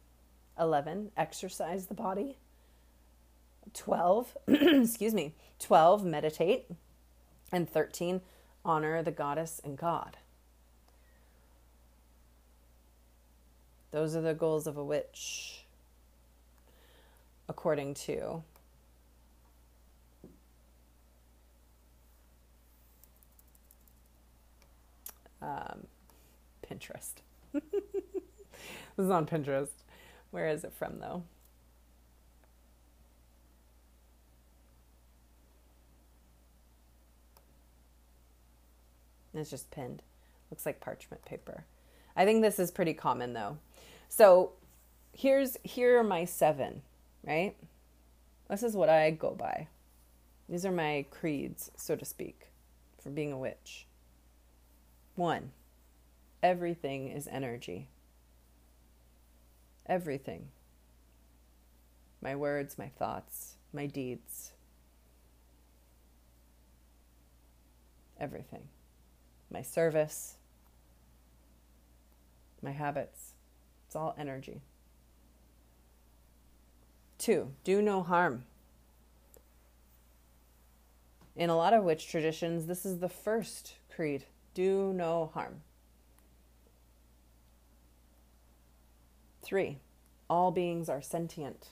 [0.57, 2.38] 11, exercise the body.
[3.74, 6.68] 12, excuse me, 12, meditate.
[7.51, 8.22] And 13,
[8.63, 10.18] honor the goddess and God.
[13.91, 15.66] Those are the goals of a witch,
[17.47, 18.43] according to
[25.46, 25.88] um,
[26.68, 27.14] Pinterest.
[27.54, 27.62] this
[28.98, 29.70] is on Pinterest.
[30.32, 31.24] Where is it from, though?
[39.34, 40.02] It's just pinned.
[40.50, 41.66] Looks like parchment paper.
[42.16, 43.58] I think this is pretty common though.
[44.08, 44.54] So
[45.14, 46.82] here's here are my seven,
[47.24, 47.56] right?
[48.50, 49.68] This is what I go by.
[50.48, 52.48] These are my creeds, so to speak,
[53.02, 53.85] for being a witch.
[55.16, 55.51] One,
[56.43, 57.88] everything is energy.
[59.86, 60.49] Everything.
[62.22, 64.51] My words, my thoughts, my deeds.
[68.20, 68.68] Everything.
[69.49, 70.36] My service,
[72.61, 73.36] my habits.
[73.88, 74.61] It's all energy.
[77.18, 78.43] Two, do no harm.
[81.36, 84.26] In a lot of witch traditions, this is the first creed
[84.56, 85.62] do no harm.
[89.43, 89.78] Three,
[90.28, 91.68] all beings are sentient.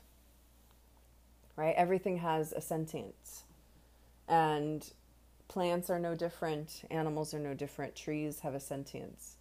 [1.56, 1.74] Right?
[1.76, 3.44] Everything has a sentience.
[4.28, 4.88] And
[5.48, 9.38] plants are no different, animals are no different, trees have a sentience.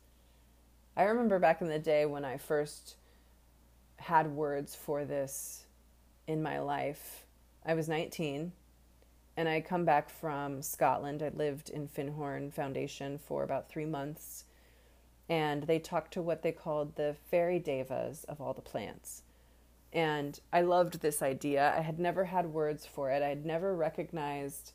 [0.96, 2.96] I remember back in the day when I first
[3.96, 5.64] had words for this
[6.26, 7.24] in my life.
[7.64, 8.52] I was 19
[9.36, 11.22] and I come back from Scotland.
[11.22, 14.44] I lived in Findhorn Foundation for about three months
[15.28, 19.22] and they talked to what they called the fairy devas of all the plants.
[19.92, 21.74] And I loved this idea.
[21.76, 23.22] I had never had words for it.
[23.22, 24.72] I had never recognized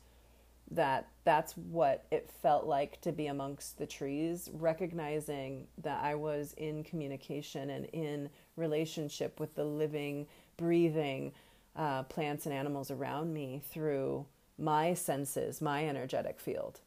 [0.70, 6.54] that that's what it felt like to be amongst the trees, recognizing that I was
[6.56, 11.32] in communication and in relationship with the living, breathing
[11.74, 14.26] uh, plants and animals around me through
[14.58, 16.80] my senses, my energetic field.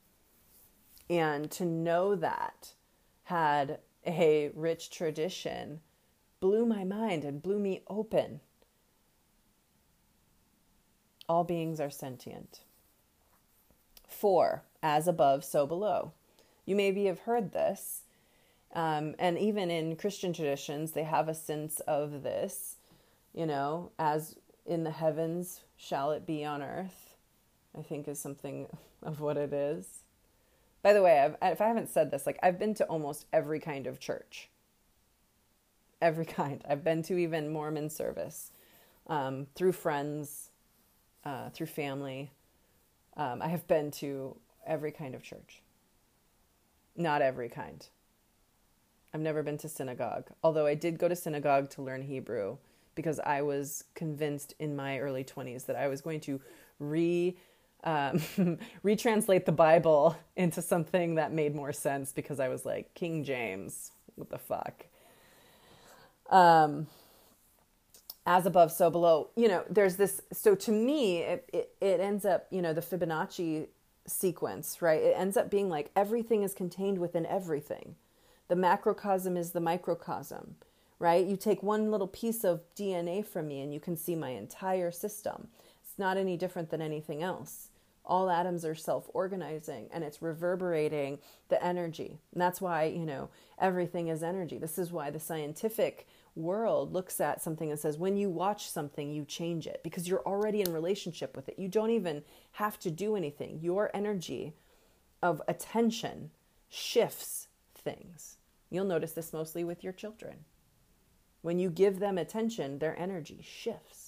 [1.10, 2.74] And to know that
[3.24, 5.82] had a rich tradition
[6.40, 8.42] blew my mind and blew me open.
[11.30, 12.62] All beings are sentient.
[14.08, 16.12] Four, as above, so below.
[16.66, 18.04] You maybe have heard this,
[18.74, 22.78] um, and even in Christian traditions, they have a sense of this,
[23.34, 27.01] you know, as in the heavens shall it be on earth,
[27.78, 28.68] I think is something
[29.04, 30.04] of what it is.
[30.84, 33.60] By the way, I've, if I haven't said this, like I've been to almost every
[33.60, 34.50] kind of church.
[36.02, 36.64] Every kind.
[36.68, 38.52] I've been to even Mormon service
[39.08, 40.50] um, through friends,
[41.24, 42.32] uh, through family.
[43.18, 45.62] Um, I have been to every kind of church.
[46.96, 47.86] Not every kind.
[49.14, 52.58] I've never been to synagogue, although I did go to synagogue to learn Hebrew
[52.96, 56.40] because I was convinced in my early 20s that I was going to
[56.80, 57.38] re
[57.84, 58.20] um,
[58.84, 63.92] retranslate the Bible into something that made more sense because I was like, King James,
[64.16, 64.86] what the fuck?
[66.30, 66.88] Um,
[68.26, 69.30] as above, so below.
[69.36, 70.22] You know, there's this.
[70.32, 73.68] So to me, it, it, it ends up, you know, the Fibonacci
[74.08, 75.02] sequence, right?
[75.02, 77.96] It ends up being like everything is contained within everything.
[78.48, 80.56] The macrocosm is the microcosm,
[81.00, 81.26] right?
[81.26, 84.92] You take one little piece of DNA from me and you can see my entire
[84.92, 85.48] system.
[85.84, 87.71] It's not any different than anything else
[88.06, 92.20] all atoms are self organizing and it's reverberating the energy.
[92.34, 93.30] And that's why, you know,
[93.60, 94.58] everything is energy.
[94.58, 99.12] This is why the scientific world looks at something and says, when you watch something,
[99.12, 101.60] you change it because you're already in relationship with it.
[101.60, 102.24] You don't even
[102.54, 103.60] have to do anything.
[103.62, 104.54] Your energy
[105.22, 106.32] of attention
[106.70, 108.38] shifts things.
[108.70, 110.46] You'll notice this mostly with your children.
[111.42, 114.01] When you give them attention, their energy shifts.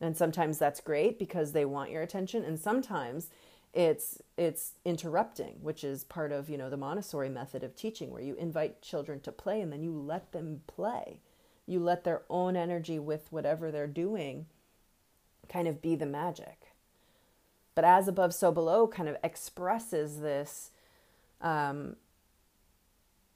[0.00, 3.28] And sometimes that's great because they want your attention and sometimes
[3.72, 8.22] it's it's interrupting, which is part of, you know, the Montessori method of teaching where
[8.22, 11.20] you invite children to play and then you let them play.
[11.66, 14.46] You let their own energy with whatever they're doing
[15.48, 16.72] kind of be the magic.
[17.74, 20.70] But as above, so below kind of expresses this
[21.40, 21.96] um,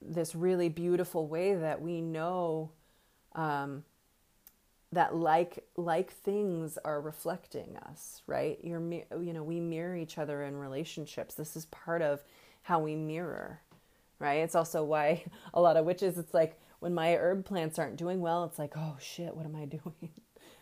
[0.03, 2.71] this really beautiful way that we know
[3.35, 3.85] um,
[4.95, 8.59] that like like things are reflecting us, right?
[8.63, 11.35] You're you know we mirror each other in relationships.
[11.35, 12.23] This is part of
[12.63, 13.61] how we mirror,
[14.19, 14.41] right?
[14.41, 15.25] It's also why
[15.55, 16.19] a lot of witches.
[16.19, 19.57] It's like when my herb plants aren't doing well, it's like oh shit, what am
[19.57, 20.11] I doing?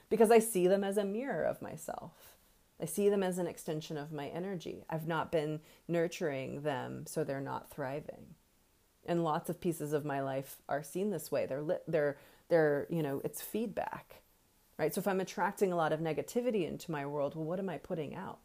[0.09, 2.13] because I see them as a mirror of myself.
[2.81, 4.85] I see them as an extension of my energy.
[4.91, 8.35] I've not been nurturing them so they're not thriving.
[9.07, 11.47] And lots of pieces of my life are seen this way.
[11.47, 12.19] They're lit, they're
[12.53, 14.22] they're, you know, it's feedback.
[14.79, 14.93] Right?
[14.93, 17.79] So if I'm attracting a lot of negativity into my world, well what am I
[17.79, 18.41] putting out?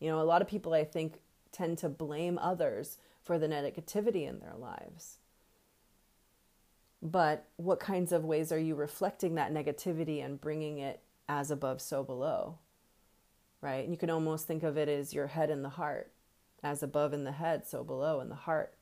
[0.00, 1.20] You know, a lot of people I think
[1.52, 5.18] tend to blame others for the negativity in their lives.
[7.02, 11.80] But what kinds of ways are you reflecting that negativity and bringing it as above,
[11.80, 12.58] so below?
[13.60, 13.84] right?
[13.84, 16.12] And you can almost think of it as your head and the heart,
[16.62, 18.74] as above in the head, so below in the heart.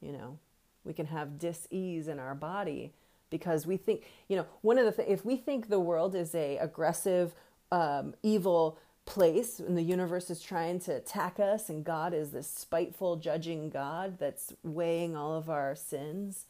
[0.00, 0.38] You know,
[0.84, 2.94] we can have dis-ease in our body
[3.30, 6.34] because we think, you know, one of the things, if we think the world is
[6.34, 7.34] a aggressive,
[7.72, 12.48] um, evil place and the universe is trying to attack us and God is this
[12.48, 16.46] spiteful, judging God that's weighing all of our sins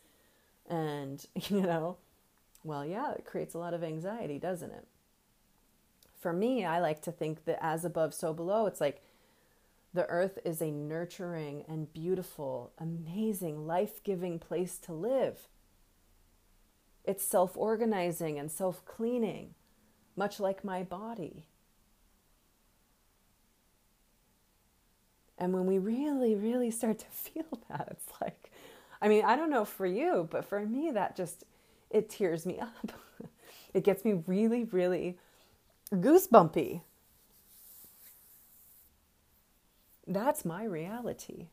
[0.68, 1.96] and, you know,
[2.64, 4.86] well, yeah, it creates a lot of anxiety, doesn't it?
[6.20, 9.02] for me, I like to think that as above, so below, it's like
[9.94, 15.48] the earth is a nurturing and beautiful, amazing, life giving place to live.
[17.11, 19.54] It's self organizing and self cleaning,
[20.14, 21.48] much like my body.
[25.36, 28.52] And when we really, really start to feel that, it's like,
[29.02, 31.42] I mean, I don't know for you, but for me, that just,
[31.90, 32.92] it tears me up.
[33.74, 35.18] it gets me really, really
[35.92, 36.82] goosebumpy.
[40.06, 41.48] That's my reality.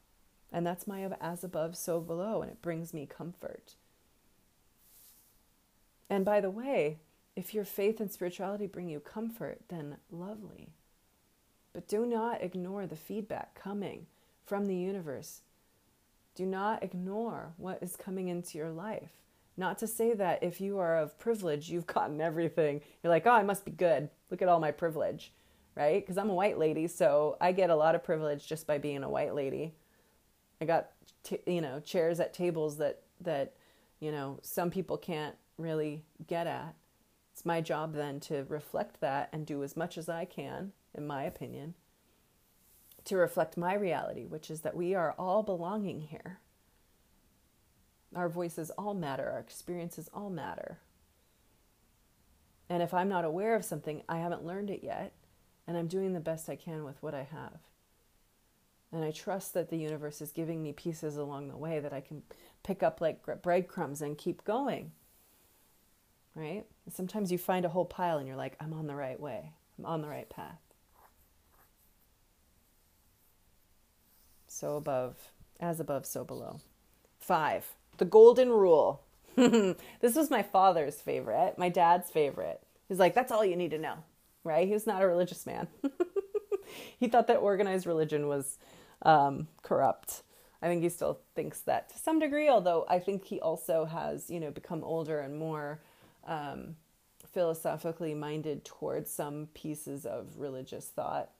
[0.51, 2.43] And that's my as above, so below.
[2.43, 3.73] And it brings me comfort.
[6.09, 6.99] And by the way,
[7.35, 10.69] if your faith and spirituality bring you comfort, then lovely.
[11.73, 14.07] But do not ignore the feedback coming
[14.45, 15.41] from the universe.
[16.33, 19.11] Do not ignore what is coming into your life.
[19.57, 22.81] Not to say that if you are of privilege, you've gotten everything.
[23.03, 24.09] You're like, oh, I must be good.
[24.31, 25.31] Look at all my privilege,
[25.75, 26.01] right?
[26.01, 29.03] Because I'm a white lady, so I get a lot of privilege just by being
[29.03, 29.73] a white lady.
[30.61, 30.89] I got,
[31.23, 33.53] t- you know, chairs at tables that that,
[33.99, 36.75] you know, some people can't really get at.
[37.33, 41.05] It's my job then to reflect that and do as much as I can, in
[41.05, 41.75] my opinion,
[43.05, 46.39] to reflect my reality, which is that we are all belonging here
[48.15, 50.79] our voices all matter, our experiences all matter.
[52.69, 55.13] And if I'm not aware of something, I haven't learned it yet,
[55.67, 57.59] and I'm doing the best I can with what I have.
[58.91, 62.01] And I trust that the universe is giving me pieces along the way that I
[62.01, 62.23] can
[62.63, 64.91] pick up like breadcrumbs and keep going.
[66.37, 66.65] Right?
[66.93, 69.85] sometimes you find a whole pile and you're like, I'm on the right way, I'm
[69.85, 70.59] on the right path.
[74.47, 75.15] So above,
[75.59, 76.61] as above, so below.
[77.19, 77.73] Five.
[77.97, 79.03] The Golden Rule.
[79.35, 82.61] this was my father's favorite, my dad's favorite.
[82.87, 83.95] He's like, that's all you need to know,
[84.43, 84.67] right?
[84.67, 85.67] He was not a religious man.
[86.99, 88.57] he thought that organized religion was
[89.01, 90.23] um, corrupt.
[90.61, 94.29] I think he still thinks that to some degree, although I think he also has,
[94.29, 95.81] you know, become older and more
[96.27, 96.75] um,
[97.31, 101.31] philosophically minded towards some pieces of religious thought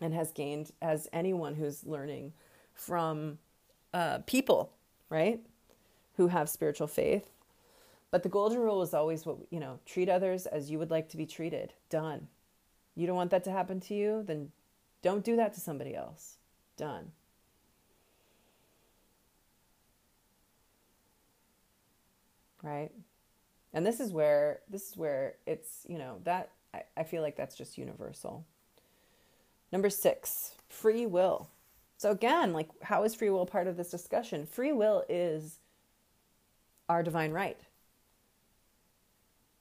[0.00, 2.32] and has gained, as anyone who's learning
[2.74, 3.38] from
[3.92, 4.72] uh, people,
[5.08, 5.40] right?
[6.16, 7.30] who have spiritual faith.
[8.10, 11.08] But the golden rule is always what, you know, treat others as you would like
[11.10, 11.72] to be treated.
[11.90, 12.28] Done.
[12.94, 14.22] You don't want that to happen to you?
[14.24, 14.52] Then
[15.02, 16.36] don't do that to somebody else.
[16.76, 17.10] Done.
[22.62, 22.92] Right?
[23.74, 27.36] And this is where this is where it's, you know, that I, I feel like
[27.36, 28.46] that's just universal.
[29.72, 31.50] Number six, free will.
[31.98, 34.46] So again, like how is free will part of this discussion?
[34.46, 35.58] Free will is
[36.88, 37.58] our divine right.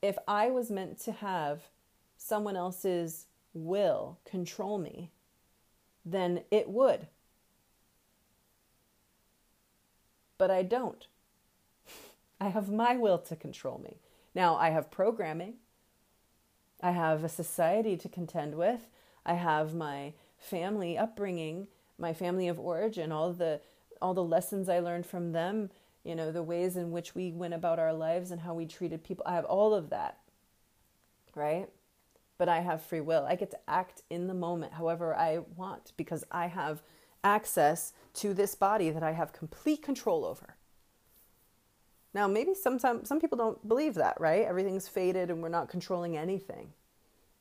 [0.03, 1.61] If I was meant to have
[2.15, 5.09] someone else's will control me,
[6.05, 7.07] then it would.
[10.37, 11.07] But I don't.
[12.41, 13.97] I have my will to control me.
[14.35, 15.55] Now, I have programming,
[16.81, 18.87] I have a society to contend with,
[19.25, 23.61] I have my family upbringing, my family of origin, all the
[24.01, 25.69] all the lessons I learned from them,
[26.03, 29.03] you know, the ways in which we went about our lives and how we treated
[29.03, 29.23] people.
[29.25, 30.17] I have all of that.
[31.33, 31.69] Right?
[32.37, 33.25] But I have free will.
[33.25, 36.83] I get to act in the moment however I want because I have
[37.23, 40.57] access to this body that I have complete control over.
[42.13, 44.45] Now, maybe sometimes some people don't believe that, right?
[44.45, 46.73] Everything's faded and we're not controlling anything.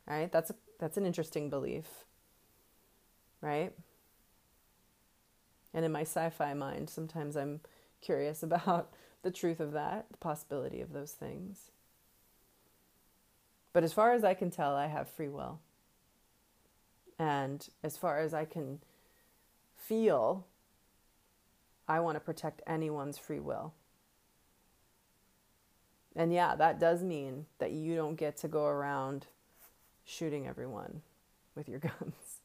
[0.06, 0.32] Right?
[0.32, 1.86] That's a, that's an interesting belief.
[3.40, 3.72] Right?
[5.74, 7.60] And in my sci-fi mind, sometimes I'm
[8.00, 8.92] curious about
[9.22, 11.70] the truth of that, the possibility of those things.
[13.72, 15.60] But as far as I can tell, I have free will.
[17.18, 18.80] And as far as I can
[19.76, 20.46] feel,
[21.88, 23.72] I want to protect anyone's free will.
[26.14, 29.26] And yeah, that does mean that you don't get to go around
[30.04, 31.02] shooting everyone
[31.54, 32.40] with your guns,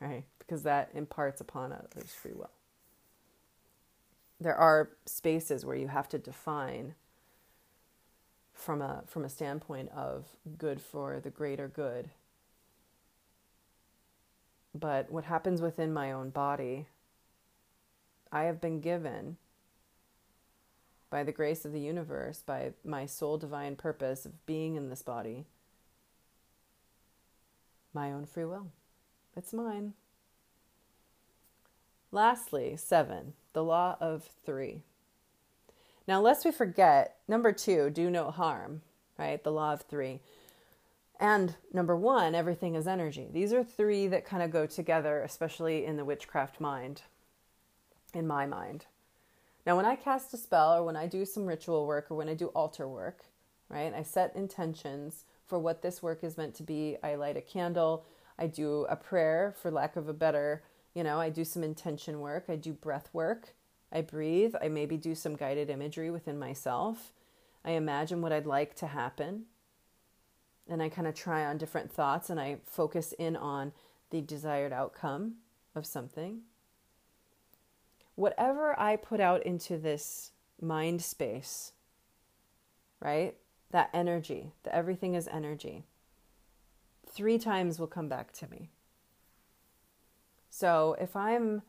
[0.00, 0.24] right?
[0.38, 2.50] Because that imparts upon others free will.
[4.40, 6.94] There are spaces where you have to define
[8.52, 10.26] from a from a standpoint of
[10.58, 12.10] good for the greater good.
[14.74, 16.86] But what happens within my own body,
[18.32, 19.36] I have been given
[21.12, 25.02] by the grace of the universe, by my sole divine purpose of being in this
[25.02, 25.44] body,
[27.92, 28.68] my own free will.
[29.36, 29.92] It's mine.
[32.10, 34.80] Lastly, seven, the law of three.
[36.08, 38.80] Now, lest we forget, number two, do no harm,
[39.18, 39.42] right?
[39.44, 40.20] The law of three.
[41.20, 43.28] And number one, everything is energy.
[43.30, 47.02] These are three that kind of go together, especially in the witchcraft mind,
[48.14, 48.86] in my mind.
[49.64, 52.28] Now, when I cast a spell or when I do some ritual work or when
[52.28, 53.24] I do altar work,
[53.68, 56.96] right, I set intentions for what this work is meant to be.
[57.02, 58.04] I light a candle,
[58.38, 60.64] I do a prayer, for lack of a better,
[60.94, 63.54] you know, I do some intention work, I do breath work,
[63.92, 67.12] I breathe, I maybe do some guided imagery within myself.
[67.64, 69.44] I imagine what I'd like to happen.
[70.68, 73.72] And I kind of try on different thoughts and I focus in on
[74.10, 75.36] the desired outcome
[75.74, 76.40] of something
[78.14, 81.72] whatever I put out into this mind space,
[83.00, 83.34] right?
[83.70, 85.84] That energy, that everything is energy,
[87.08, 88.70] three times will come back to me.
[90.50, 91.62] So if I'm,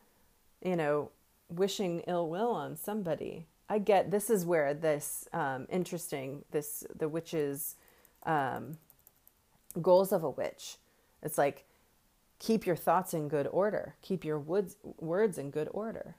[0.62, 1.10] you know,
[1.48, 7.08] wishing ill will on somebody, I get this is where this um, interesting, this, the
[7.08, 7.76] witch's
[8.24, 8.76] um,
[9.80, 10.76] goals of a witch.
[11.22, 11.64] It's like,
[12.38, 16.16] keep your thoughts in good order, keep your woods, words in good order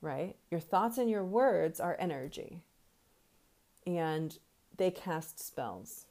[0.00, 0.36] right?
[0.50, 2.62] Your thoughts and your words are energy,
[3.86, 4.38] and
[4.76, 6.04] they cast spells.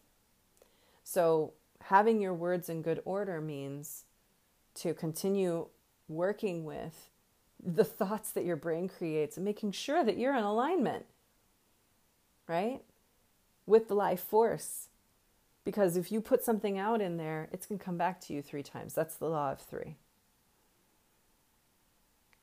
[1.04, 4.06] So, having your words in good order means
[4.76, 5.68] to continue
[6.08, 7.10] working with
[7.64, 11.06] the thoughts that your brain creates and making sure that you're in alignment,
[12.48, 12.82] right?
[13.66, 14.88] With the life force.
[15.64, 18.44] Because if you put something out in there, it's going to come back to you
[18.44, 18.94] three times.
[18.94, 19.96] That's the law of three.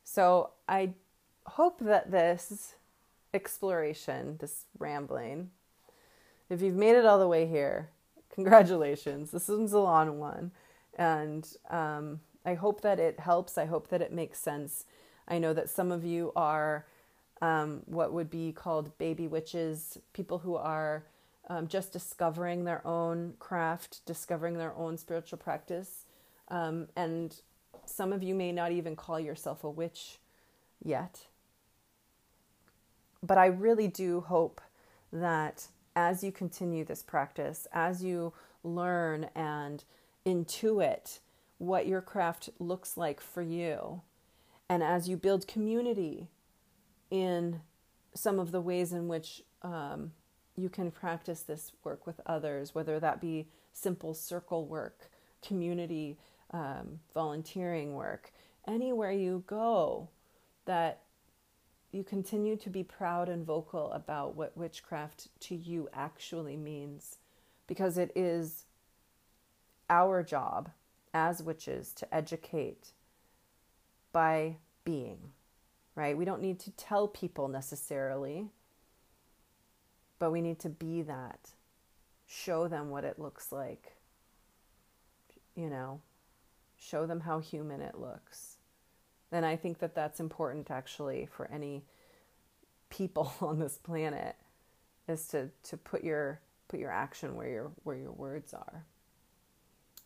[0.03, 0.91] So I
[1.47, 2.75] hope that this
[3.35, 5.51] exploration, this rambling,
[6.51, 7.89] if you've made it all the way here,
[8.35, 9.31] congratulations.
[9.31, 10.51] This one's a long one.
[10.97, 13.57] And um, I hope that it helps.
[13.57, 14.85] I hope that it makes sense.
[15.27, 16.87] I know that some of you are
[17.41, 21.05] um, what would be called baby witches, people who are
[21.49, 26.05] um, just discovering their own craft, discovering their own spiritual practice.
[26.49, 27.35] Um, and
[27.87, 30.19] some of you may not even call yourself a witch
[30.85, 31.27] yet
[33.23, 34.61] but I really do hope
[35.13, 38.33] that as you continue this practice, as you
[38.65, 39.85] learn and
[40.27, 41.21] intuit
[41.59, 44.03] what your craft looks like for you,
[44.69, 46.29] and as you build community
[47.11, 47.61] in
[48.15, 50.13] some of the ways in which um,
[50.57, 55.11] you can practice this work with others, whether that be simple circle work,
[55.47, 56.19] community
[56.53, 58.33] um, volunteering work,
[58.67, 60.09] anywhere you go,
[60.65, 61.02] that
[61.93, 67.19] you continue to be proud and vocal about what witchcraft to you actually means
[67.67, 68.65] because it is
[69.91, 70.71] our job
[71.13, 72.93] as witches to educate
[74.11, 75.19] by being,
[75.95, 76.17] right?
[76.17, 78.49] We don't need to tell people necessarily,
[80.19, 81.51] but we need to be that.
[82.27, 83.97] Show them what it looks like,
[85.55, 86.01] you know,
[86.79, 88.57] show them how human it looks.
[89.33, 91.85] And I think that that's important actually for any
[92.91, 94.37] people on this planet
[95.09, 98.85] is to to put your put your action where your where your words are.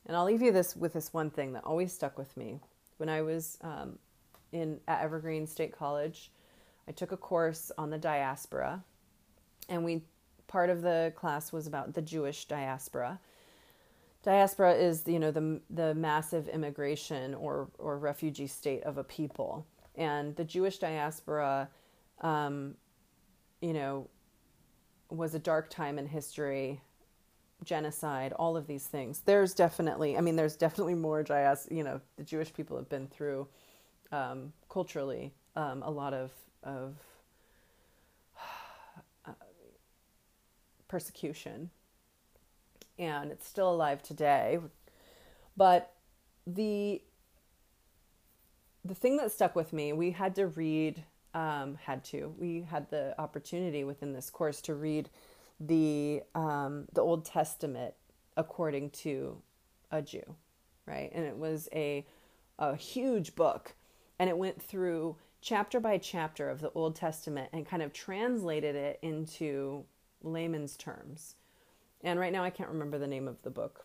[0.07, 2.61] And I'll leave you this with this one thing that always stuck with me
[2.99, 3.99] when I was um,
[4.53, 6.31] in at Evergreen State College.
[6.89, 8.85] I took a course on the diaspora,
[9.69, 10.03] and we
[10.47, 13.19] part of the class was about the Jewish diaspora.
[14.27, 19.65] Diaspora is you know the the massive immigration or or refugee state of a people,
[19.95, 21.69] and the Jewish diaspora,
[22.23, 22.75] um,
[23.61, 24.09] you know,
[25.11, 26.81] was a dark time in history
[27.65, 29.21] genocide, all of these things.
[29.25, 33.07] There's definitely, I mean, there's definitely more JIS, you know, the Jewish people have been
[33.07, 33.47] through
[34.11, 36.33] um, culturally um, a lot of,
[36.65, 36.97] of
[39.27, 39.33] uh,
[40.89, 41.71] persecution.
[42.99, 44.59] And it's still alive today.
[45.57, 45.93] But
[46.47, 47.03] the
[48.85, 51.03] the thing that stuck with me, we had to read,
[51.35, 55.11] um, had to, we had the opportunity within this course to read
[55.59, 57.95] the um, the Old Testament
[58.37, 59.41] according to
[59.91, 60.37] a Jew,
[60.87, 61.11] right?
[61.13, 62.07] And it was a
[62.59, 63.75] a huge book,
[64.19, 68.75] and it went through chapter by chapter of the Old Testament and kind of translated
[68.75, 69.85] it into
[70.23, 71.37] layman's terms.
[72.07, 73.85] And right now, I can't remember the name of the book,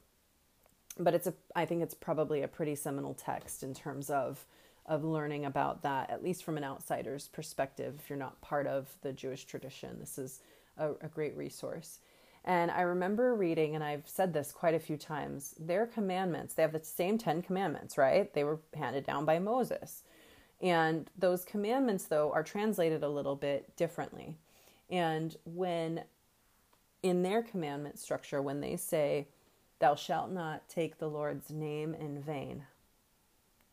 [0.99, 4.45] but it's a I think it's probably a pretty seminal text in terms of
[4.85, 7.95] of learning about that, at least from an outsider's perspective.
[7.97, 10.41] If you're not part of the Jewish tradition, this is
[10.77, 11.97] a, a great resource.
[12.45, 16.63] And I remember reading, and I've said this quite a few times, their commandments, they
[16.63, 18.31] have the same 10 commandments, right?
[18.33, 20.03] They were handed down by Moses.
[20.59, 24.37] And those commandments, though, are translated a little bit differently.
[24.89, 26.03] And when
[27.03, 29.27] in their commandment structure, when they say,
[29.79, 32.63] Thou shalt not take the Lord's name in vain,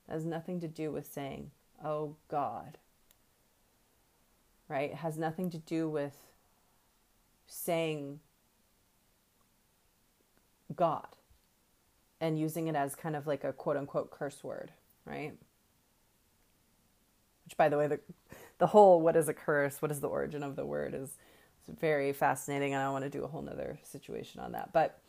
[0.09, 1.51] has nothing to do with saying,
[1.85, 2.79] Oh God,
[4.69, 4.91] right?
[4.91, 6.17] It has nothing to do with
[7.47, 8.21] saying
[10.75, 11.07] God
[12.21, 14.73] and using it as kind of like a quote unquote curse word,
[15.05, 15.33] right?
[17.45, 18.01] Which, by the way, the,
[18.59, 21.17] the whole what is a curse, what is the origin of the word is, is
[21.81, 24.73] very fascinating, and I want to do a whole nother situation on that.
[24.73, 25.01] But,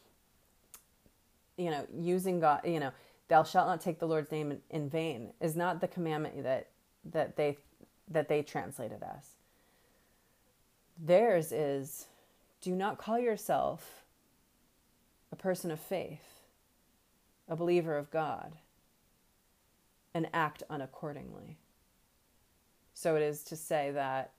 [1.58, 2.92] you know, using God, you know,
[3.28, 6.70] thou shalt not take the Lord's name in, in vain is not the commandment that
[7.06, 7.58] that they
[8.10, 9.26] that they translated as.
[10.98, 12.08] Theirs is
[12.62, 14.04] do not call yourself
[15.32, 16.44] a person of faith,
[17.48, 18.54] a believer of God,
[20.14, 21.56] and act unaccordingly.
[22.94, 24.34] So it is to say that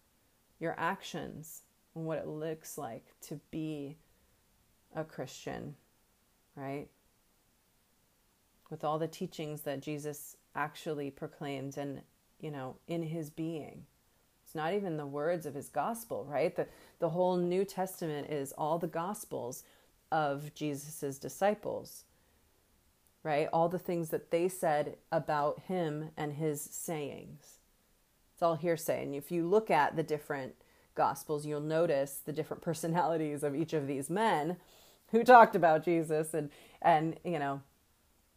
[0.58, 1.62] your actions
[1.94, 3.96] and what it looks like to be
[4.94, 5.74] a Christian,
[6.56, 6.88] right?
[8.70, 12.02] With all the teachings that Jesus actually proclaims and,
[12.40, 13.86] you know, in his being
[14.50, 16.56] it's not even the words of his gospel, right?
[16.56, 16.66] The,
[16.98, 19.62] the whole New Testament is all the gospels
[20.10, 22.02] of Jesus's disciples,
[23.22, 23.48] right?
[23.52, 27.58] All the things that they said about him and his sayings.
[28.34, 29.04] It's all hearsay.
[29.04, 30.56] And if you look at the different
[31.00, 34.58] gospels, you'll notice the different personalities of each of these men
[35.12, 36.50] who talked about Jesus and
[36.82, 37.62] and you know,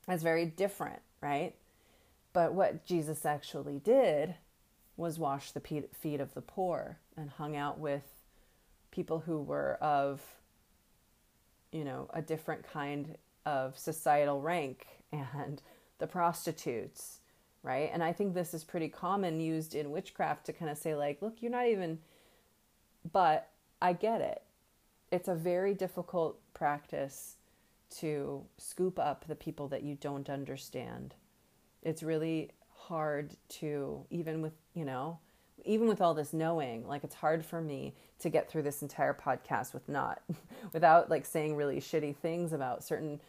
[0.07, 1.55] it's very different, right?
[2.31, 4.35] But what Jesus actually did
[4.95, 8.03] was wash the feet of the poor and hung out with
[8.91, 10.21] people who were of
[11.71, 15.61] you know a different kind of societal rank and
[15.99, 17.19] the prostitutes
[17.63, 20.93] right and i think this is pretty common used in witchcraft to kind of say
[20.95, 21.97] like look you're not even
[23.11, 23.49] but
[23.81, 24.41] i get it.
[25.11, 27.35] It's a very difficult practice
[27.97, 31.13] to scoop up the people that you don't understand.
[31.83, 32.51] It's really
[32.87, 35.17] hard to even with you know
[35.63, 39.13] even with all this knowing like it's hard for me to get through this entire
[39.13, 40.21] podcast with not
[40.73, 43.21] without like saying really shitty things about certain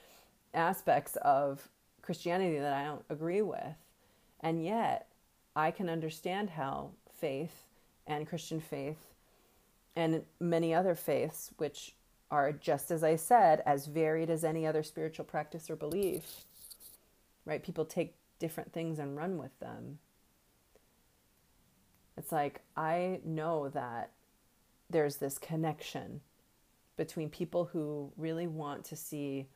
[0.54, 1.68] aspects of
[2.02, 3.76] christianity that i don't agree with.
[4.40, 5.08] And yet
[5.54, 6.90] i can understand how
[7.20, 7.68] faith
[8.06, 9.13] and christian faith
[9.96, 11.94] and many other faiths which
[12.30, 16.44] are just as i said as varied as any other spiritual practice or belief
[17.44, 19.98] right people take different things and run with them.
[22.16, 24.10] It's like I know that
[24.90, 26.20] there's this connection
[26.96, 29.46] between people who really want to see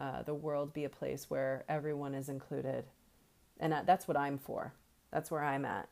[0.00, 2.84] uh, the world be a place where everyone is included.
[3.58, 4.72] And that's what I'm for.
[5.10, 5.88] That's where I'm at.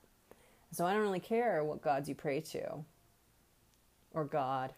[0.71, 2.85] So I don't really care what gods you pray to,
[4.13, 4.75] or God,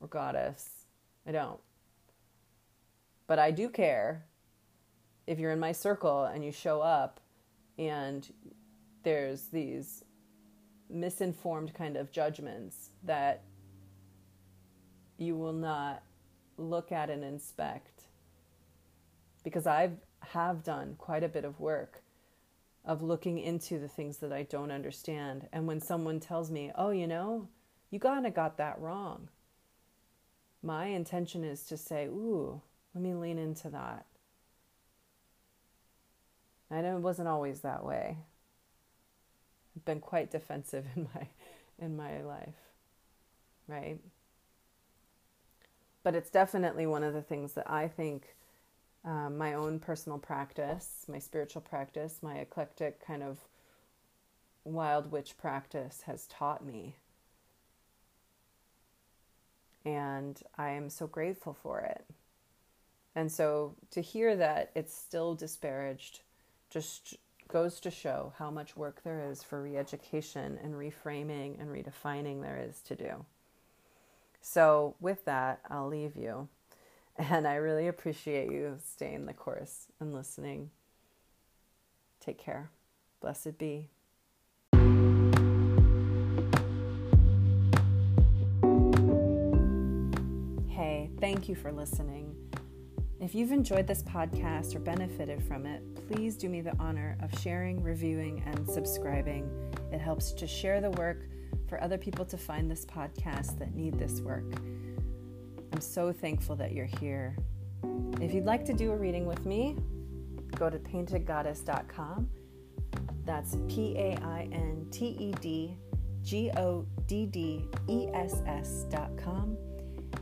[0.00, 0.86] or goddess.
[1.26, 1.60] I don't.
[3.26, 4.24] But I do care
[5.26, 7.20] if you're in my circle and you show up
[7.78, 8.30] and
[9.02, 10.04] there's these
[10.90, 13.42] misinformed kind of judgments that
[15.16, 16.02] you will not
[16.56, 18.02] look at and inspect
[19.42, 19.96] because I have
[20.32, 22.02] have done quite a bit of work
[22.84, 25.48] of looking into the things that I don't understand.
[25.52, 27.48] And when someone tells me, oh, you know,
[27.90, 29.28] you kind of got that wrong,
[30.62, 32.60] my intention is to say, ooh,
[32.94, 34.06] let me lean into that.
[36.70, 38.16] I know it wasn't always that way.
[39.76, 41.28] I've been quite defensive in my
[41.78, 42.54] in my life.
[43.66, 43.98] Right?
[46.02, 48.34] But it's definitely one of the things that I think
[49.04, 53.38] um, my own personal practice, my spiritual practice, my eclectic kind of
[54.64, 56.96] wild witch practice has taught me.
[59.84, 62.04] And I am so grateful for it.
[63.14, 66.20] And so to hear that it's still disparaged
[66.70, 67.16] just
[67.48, 72.42] goes to show how much work there is for re education and reframing and redefining
[72.42, 73.24] there is to do.
[74.40, 76.48] So, with that, I'll leave you.
[77.16, 80.70] And I really appreciate you staying the course and listening.
[82.18, 82.70] Take care.
[83.20, 83.93] Blessed be.
[91.24, 92.36] Thank you for listening.
[93.18, 97.40] If you've enjoyed this podcast or benefited from it, please do me the honor of
[97.40, 99.48] sharing, reviewing, and subscribing.
[99.90, 101.22] It helps to share the work
[101.66, 104.44] for other people to find this podcast that need this work.
[105.72, 107.38] I'm so thankful that you're here.
[108.20, 109.78] If you'd like to do a reading with me,
[110.56, 112.28] go to paintedgoddess.com.
[113.24, 115.74] That's P A I N T E D
[116.22, 119.56] G O D D E S S.com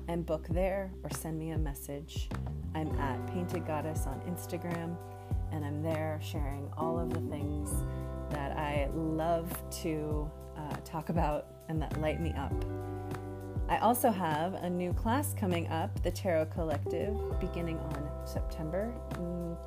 [0.09, 2.29] and book there or send me a message.
[2.75, 4.97] I'm at Painted Goddess on Instagram
[5.53, 7.71] and I'm there sharing all of the things
[8.31, 9.51] that I love
[9.83, 12.53] to uh, talk about and that light me up.
[13.69, 18.93] I also have a new class coming up, the Tarot Collective, beginning on September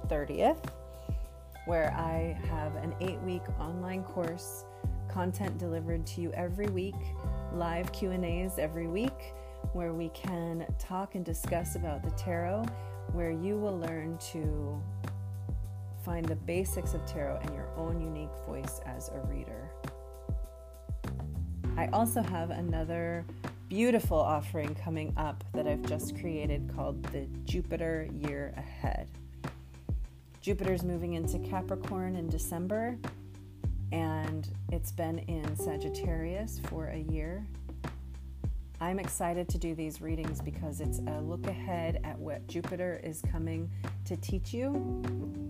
[0.08, 0.64] 30th,
[1.66, 4.66] where I have an eight week online course,
[5.10, 6.96] content delivered to you every week,
[7.54, 9.34] live Q&As every week,
[9.74, 12.66] where we can talk and discuss about the tarot,
[13.14, 14.82] where you will learn to
[16.04, 19.72] find the basics of tarot and your own unique voice as a reader.
[21.78, 23.26] I also have another
[23.68, 29.10] beautiful offering coming up that I've just created called the Jupiter Year Ahead.
[30.42, 32.98] Jupiter's moving into Capricorn in December,
[33.92, 37.46] and it's been in Sagittarius for a year.
[38.82, 43.22] I'm excited to do these readings because it's a look ahead at what Jupiter is
[43.32, 43.72] coming
[44.04, 45.02] to teach you,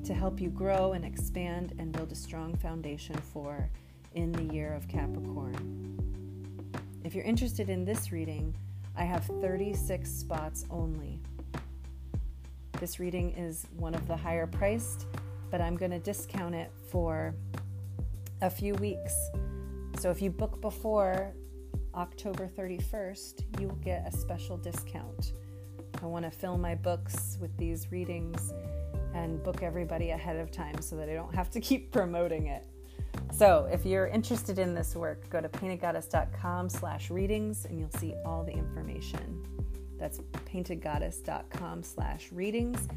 [0.04, 3.68] to help you grow and expand and build a strong foundation for
[4.14, 5.98] in the year of Capricorn.
[7.04, 8.56] If you're interested in this reading,
[8.96, 11.20] I have 36 spots only.
[12.80, 15.08] This reading is one of the higher priced,
[15.50, 17.34] but I'm going to discount it for
[18.42, 19.14] a few weeks.
[19.98, 21.34] So if you book before
[21.96, 25.34] October 31st, you will get a special discount.
[26.02, 28.54] I want to fill my books with these readings
[29.14, 32.66] and book everybody ahead of time so that I don't have to keep promoting it.
[33.32, 38.14] So if you're interested in this work, go to paintedgoddess.com slash readings and you'll see
[38.26, 39.44] all the information.
[39.98, 42.88] That's paintedgoddess.com slash readings,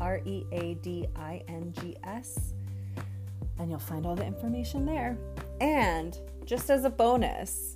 [0.00, 2.54] R E A D I N G S.
[3.58, 5.16] And you'll find all the information there.
[5.60, 7.74] And just as a bonus,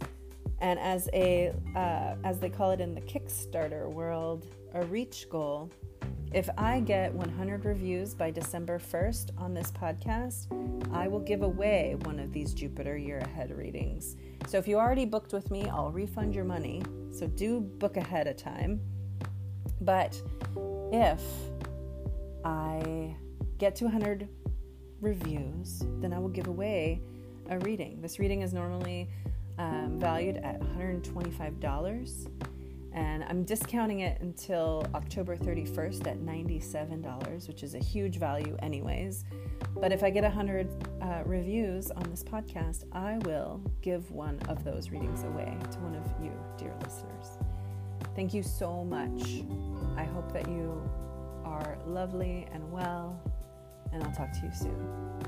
[0.63, 5.71] and as a uh, as they call it in the Kickstarter world, a reach goal,
[6.33, 10.47] if I get 100 reviews by December 1st on this podcast,
[10.95, 14.17] I will give away one of these Jupiter year ahead readings.
[14.47, 16.83] So if you already booked with me, I'll refund your money.
[17.11, 18.81] So do book ahead of time.
[19.81, 20.23] But
[20.93, 21.21] if
[22.45, 23.17] I
[23.59, 24.29] get to 100
[25.01, 27.03] reviews, then I will give away
[27.51, 28.01] a reading.
[28.01, 29.11] This reading is normally
[29.63, 32.29] um, valued at $125
[32.95, 39.25] and I'm discounting it until October 31st at $97, which is a huge value, anyways.
[39.75, 40.69] But if I get 100
[41.01, 45.95] uh, reviews on this podcast, I will give one of those readings away to one
[45.95, 47.39] of you, dear listeners.
[48.15, 49.43] Thank you so much.
[49.97, 50.87] I hope that you
[51.47, 53.19] are lovely and well,
[53.93, 55.23] and I'll talk to you soon.